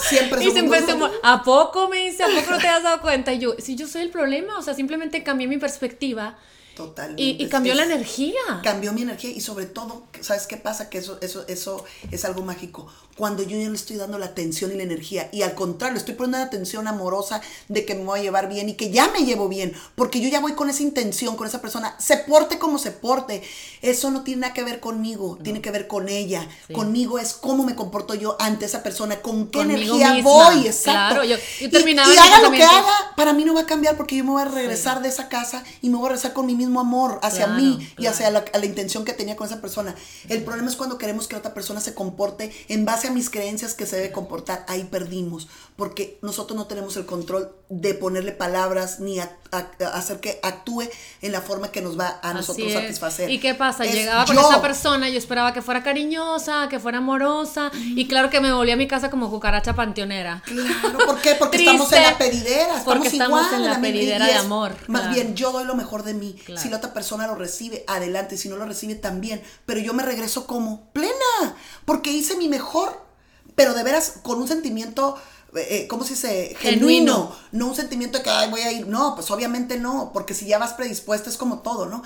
[0.07, 1.11] Siempre y nosotros.
[1.23, 2.23] ¿a poco me dice?
[2.23, 3.33] ¿A poco no te has dado cuenta?
[3.33, 6.37] Y yo, si yo soy el problema, o sea, simplemente cambié mi perspectiva.
[6.79, 7.21] Totalmente.
[7.21, 8.33] Y, y cambió Es- la energía.
[8.63, 10.89] Cambió mi energía y sobre todo, ¿sabes qué pasa?
[10.89, 12.87] Que eso, eso, eso es algo mágico.
[13.17, 16.15] Cuando yo ya le estoy dando la atención y la energía y al contrario, estoy
[16.15, 19.25] poniendo una atención amorosa de que me voy a llevar bien y que ya me
[19.25, 22.77] llevo bien, porque yo ya voy con esa intención, con esa persona, se porte como
[22.79, 23.43] se porte.
[23.81, 26.47] Eso no tiene nada que ver conmigo, tiene que ver con ella.
[26.67, 26.73] Sí.
[26.73, 30.67] Conmigo es cómo me comporto yo ante esa persona, con qué Conmigo energía misma, voy,
[30.67, 30.91] exacto.
[31.15, 33.65] claro, yo- yo Y- terminaba y, haga lo que haga, para mí no va a
[33.65, 36.31] cambiar porque yo me voy a regresar de esa casa y me voy a regresar
[36.31, 38.13] con mi mismo amor hacia Claro, mí y claro.
[38.15, 39.95] hacia la, a la intención que tenía con esa persona.
[40.27, 43.73] El problema es cuando queremos que otra persona se comporte en base a mis creencias
[43.73, 44.65] que se debe comportar.
[44.67, 45.47] Ahí perdimos,
[45.79, 50.39] porque nosotros no tenemos el control de ponerle palabras ni a- a- a hacer que
[50.43, 50.83] actúe
[51.21, 53.29] en la forma que nos va a nosotros satisfacer.
[53.31, 53.85] ¿Y qué pasa?
[53.85, 54.41] Es Llegaba con yo.
[54.41, 58.69] esa persona, yo esperaba que fuera cariñosa, que fuera amorosa, y claro que me volví
[58.71, 60.43] a mi casa como cucaracha panteonera.
[60.45, 61.35] Claro, ¿por qué?
[61.35, 64.71] Porque estamos en la pedidera, estamos porque estamos igual, en la misma- pedidera de amor,
[64.87, 65.15] Más claro.
[65.15, 66.35] bien, yo doy lo mejor de mí.
[66.45, 66.61] Claro.
[66.61, 68.35] Si la otra persona lo recibe, adelante.
[68.37, 69.41] Si no lo recibe, también.
[69.65, 71.55] Pero yo me regreso como plena,
[71.85, 73.07] porque hice mi mejor,
[73.55, 75.17] pero de veras con un sentimiento,
[75.55, 76.55] eh, eh, ¿cómo se dice?
[76.59, 77.13] Genuino.
[77.13, 77.35] Genuino.
[77.51, 78.87] No un sentimiento de que Ay, voy a ir.
[78.87, 82.03] No, pues obviamente no, porque si ya vas predispuesta es como todo, ¿no?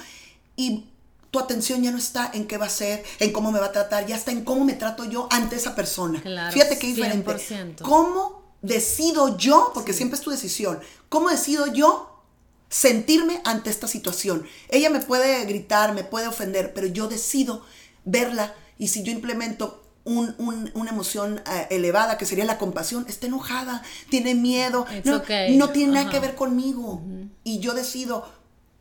[0.55, 0.85] Y
[1.31, 3.71] tu atención ya no está en qué va a ser, en cómo me va a
[3.71, 6.21] tratar, ya está en cómo me trato yo ante esa persona.
[6.21, 7.31] Claro, Fíjate qué diferente.
[7.31, 7.81] 100%.
[7.81, 10.79] ¿Cómo decido yo, porque siempre es tu decisión,
[11.09, 12.21] cómo decido yo
[12.69, 14.45] sentirme ante esta situación?
[14.69, 17.65] Ella me puede gritar, me puede ofender, pero yo decido
[18.05, 23.05] verla y si yo implemento un- un- una emoción eh, elevada, que sería la compasión,
[23.07, 25.55] está enojada, tiene miedo, It's no, okay.
[25.57, 27.01] no tiene nada que ver conmigo.
[27.43, 28.27] Y yo decido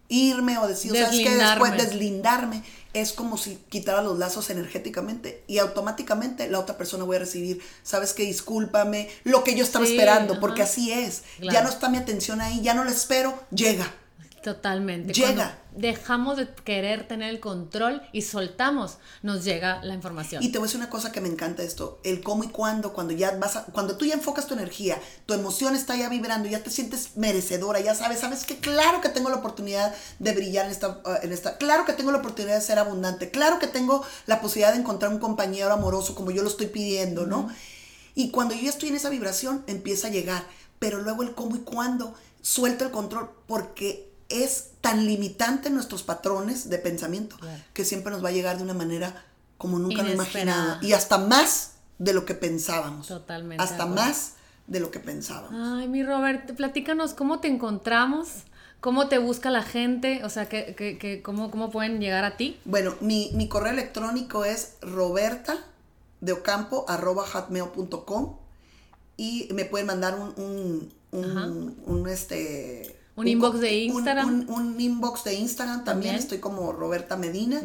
[0.08, 1.30] irme o decido, ¿sabes qué?
[1.36, 2.62] Después deslindarme.
[2.92, 7.62] Es como si quitara los lazos energéticamente y automáticamente la otra persona voy a recibir,
[7.82, 11.22] sabes que discúlpame, lo que yo estaba Sí, esperando, porque así es.
[11.40, 13.94] Ya no está mi atención ahí, ya no la espero, llega.
[14.42, 15.12] Totalmente.
[15.12, 15.34] Llega.
[15.34, 20.42] Cuando dejamos de querer tener el control y soltamos, nos llega la información.
[20.42, 22.92] Y te voy a decir una cosa que me encanta esto, el cómo y cuándo,
[22.92, 26.48] cuando ya vas a, cuando tú ya enfocas tu energía, tu emoción está ya vibrando,
[26.48, 30.66] ya te sientes merecedora, ya sabes, sabes que claro que tengo la oportunidad de brillar
[30.66, 33.66] en esta, uh, en esta, claro que tengo la oportunidad de ser abundante, claro que
[33.66, 37.48] tengo la posibilidad de encontrar un compañero amoroso como yo lo estoy pidiendo, ¿no?
[38.14, 40.44] Y cuando yo ya estoy en esa vibración, empieza a llegar,
[40.78, 46.02] pero luego el cómo y cuándo, suelto el control, porque es tan limitante en nuestros
[46.02, 47.62] patrones de pensamiento Claro.
[47.72, 49.24] que siempre nos va a llegar de una manera
[49.58, 53.06] como nunca lo imaginado y hasta más de lo que pensábamos.
[53.08, 54.32] Totalmente Hasta más
[54.66, 55.52] de lo que pensábamos.
[55.78, 58.28] Ay, mi Robert, platícanos cómo te encontramos,
[58.80, 62.36] cómo te busca la gente, o sea, que, que, que- cómo, cómo pueden llegar a
[62.36, 62.58] ti.
[62.64, 65.56] Bueno, mi, mi correo electrónico es roberta
[66.20, 68.36] de ocampo arroba hotmail.com
[69.16, 74.28] y me pueden mandar un, un, un, un, este Un inbox de Instagram.
[74.28, 77.60] Un, un inbox de Instagram también, estoy como Roberta Medina.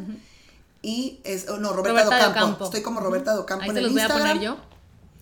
[0.82, 2.46] Y es, oh, no, Roberta, Roberta de de Ocampo.
[2.48, 2.66] Ocampo.
[2.66, 4.38] Estoy como Roberta de Ocampo Ahí en se el los voy a Instagram.
[4.38, 4.58] poner yo.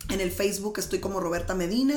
[0.09, 1.95] En el Facebook estoy como Roberta Medina.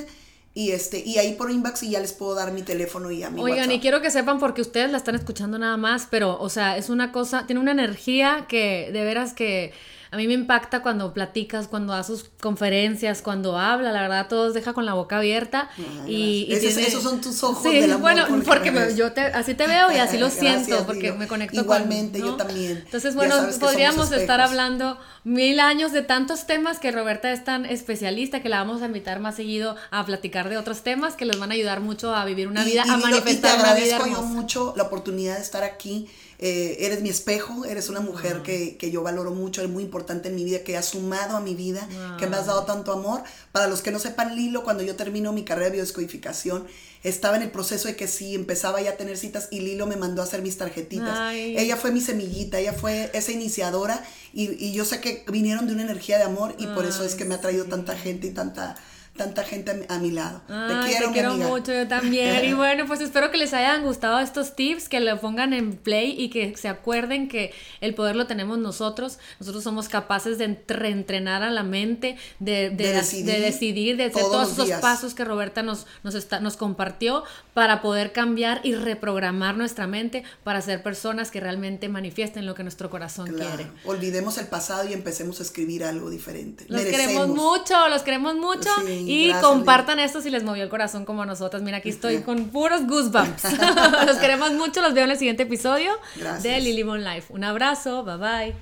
[0.54, 3.30] Y este, y ahí por inbox y ya les puedo dar mi teléfono y a
[3.30, 3.80] mi Oigan, y WhatsApp.
[3.82, 7.12] quiero que sepan porque ustedes la están escuchando nada más, pero, o sea, es una
[7.12, 9.72] cosa, tiene una energía que de veras que
[10.10, 14.54] a mí me impacta cuando platicas, cuando da sus conferencias, cuando habla, la verdad, todos
[14.54, 15.70] deja con la boca abierta.
[16.04, 16.52] Ay, y, y.
[16.54, 19.66] Esos- tiene- esos son tus ojos Sí, del amor bueno, porque yo te, así te
[19.66, 22.82] veo y así lo Gracias, siento, porque me conecto Igualmente, con, yo también.
[22.84, 28.40] Entonces, bueno, podríamos estar hablando mil años de tantos temas que Roberta es tan especialista
[28.42, 31.50] que la vamos a invitar más seguido a platicar de otros temas que les van
[31.50, 33.74] a ayudar mucho a vivir una Y- vida, y a digo, manifestar y te una
[33.74, 36.08] vida yo mucho la oportunidad de estar aquí.
[36.40, 40.28] Eh, eres mi espejo, eres una mujer que, que yo valoro mucho, eres muy importante
[40.28, 43.24] en mi vida, que has sumado a mi vida, que me has dado tanto amor.
[43.50, 46.66] Para los que no sepan, Lilo, cuando yo termino mi carrera de biodescodificación,
[47.02, 49.96] estaba en el proceso de que sí, empezaba ya a tener citas y Lilo me
[49.96, 51.16] mandó a hacer mis tarjetitas.
[51.18, 51.56] Ay.
[51.58, 55.72] Ella fue mi semillita, ella fue esa iniciadora y, y yo sé que vinieron de
[55.72, 58.30] una energía de amor y por eso es que me ha traído tanta gente y
[58.30, 58.76] tanta,
[59.18, 60.40] tanta gente a mi, a mi lado.
[60.48, 61.48] Ay, te quiero, te quiero amiga.
[61.48, 62.44] mucho, yo también.
[62.46, 66.14] Y bueno, pues espero que les hayan gustado estos tips, que lo pongan en play
[66.18, 67.52] y que se acuerden que
[67.82, 69.18] el poder lo tenemos nosotros.
[69.40, 74.04] Nosotros somos capaces de entre- entrenar a la mente, de, de, De de decidir de
[74.04, 74.80] hacer todos esos días.
[74.80, 80.22] pasos que Roberta nos, nos, está, nos compartió para poder cambiar y reprogramar nuestra mente
[80.44, 83.56] para ser personas que realmente manifiesten lo que nuestro corazón Claro.
[83.56, 83.70] quiere.
[83.84, 86.64] Olvidemos el pasado y empecemos a escribir algo diferente.
[86.68, 87.06] Los Merecemos.
[87.08, 91.04] queremos mucho, los queremos mucho Sí, y gracias, compartan esto si les movió el corazón
[91.04, 91.62] como a nosotras.
[91.62, 93.44] Mira, aquí estoy con puros goosebumps.
[94.06, 96.42] los queremos mucho, los veo en el siguiente episodio Gracias.
[96.42, 97.32] de Lily Mon Life.
[97.32, 98.54] Un abrazo, bye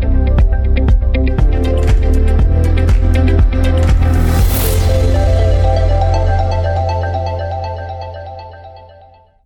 [0.00, 0.19] bye.